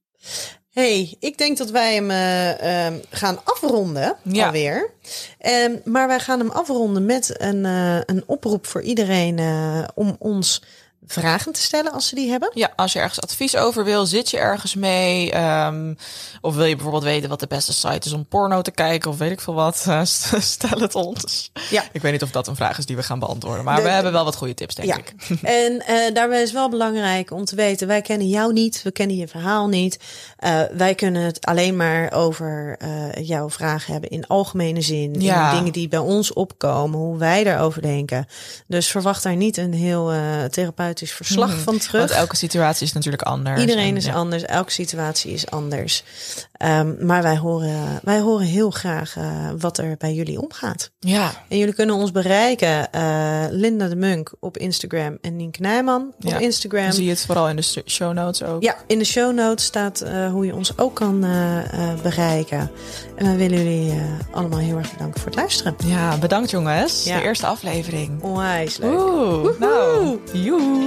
[0.69, 4.45] Hey, ik denk dat wij hem eh, ehm, gaan afronden Ja.
[4.45, 4.91] alweer.
[5.39, 10.15] Ehm, maar wij gaan hem afronden met een, eh, een oproep voor iedereen eh, om
[10.19, 10.63] ons
[11.07, 12.51] vragen te stellen als ze die hebben.
[12.53, 15.31] Ja, als je ergens advies over wil, zit je ergens mee?
[15.31, 15.93] ehm,
[16.41, 19.09] of wil je bijvoorbeeld weten wat de beste site is om porno te kijken?
[19.11, 19.87] Of weet ik veel wat?
[20.03, 21.51] st- stel het ons.
[21.69, 21.83] Ja.
[21.91, 23.63] Ik weet niet of dat een vraag is die we gaan beantwoorden.
[23.63, 24.97] Maar De- we hebben wel wat goede tips, denk Ja.
[24.97, 25.13] ik.
[25.63, 29.15] En eh, daarbij is wel belangrijk om te weten, wij kennen jou niet, we kennen
[29.17, 29.99] je verhaal niet.
[30.37, 35.21] Eh, wij kunnen het alleen maar over eh, jouw vragen hebben in algemene zin.
[35.21, 35.49] Ja.
[35.51, 38.25] In dingen die bij ons opkomen, hoe wij daarover denken.
[38.67, 40.11] Dus verwacht daar niet een heel
[41.01, 42.07] eh, therapeutisch verslag van terug.
[42.07, 43.59] Want elke situatie is natuurlijk anders.
[43.61, 44.13] Iedereen En, is ja.
[44.13, 46.03] anders, elke situatie is anders.
[46.57, 50.91] Ehm, maar wij horen, wij horen heel graag eh, wat er bij jullie omgaat.
[50.99, 56.13] Ja, En jullie kunnen ons bereiken, eh, Linda de Munk op Instagram en Nienke Nijman
[56.23, 56.37] op Ja.
[56.37, 56.91] Instagram.
[56.91, 58.63] zie je het vooral in de show notes ook.
[58.63, 61.19] Ja, in de show notes staat eh, hoe je ons ook kan
[62.01, 62.71] bereiken.
[63.15, 63.93] En we willen jullie
[64.31, 65.75] allemaal heel erg bedanken voor het luisteren.
[65.85, 67.03] Ja, bedankt jongens.
[67.03, 67.17] Ja.
[67.17, 68.21] De eerste aflevering.
[68.21, 68.99] Onwijs leuk.
[68.99, 70.86] Oeh, nou, joe.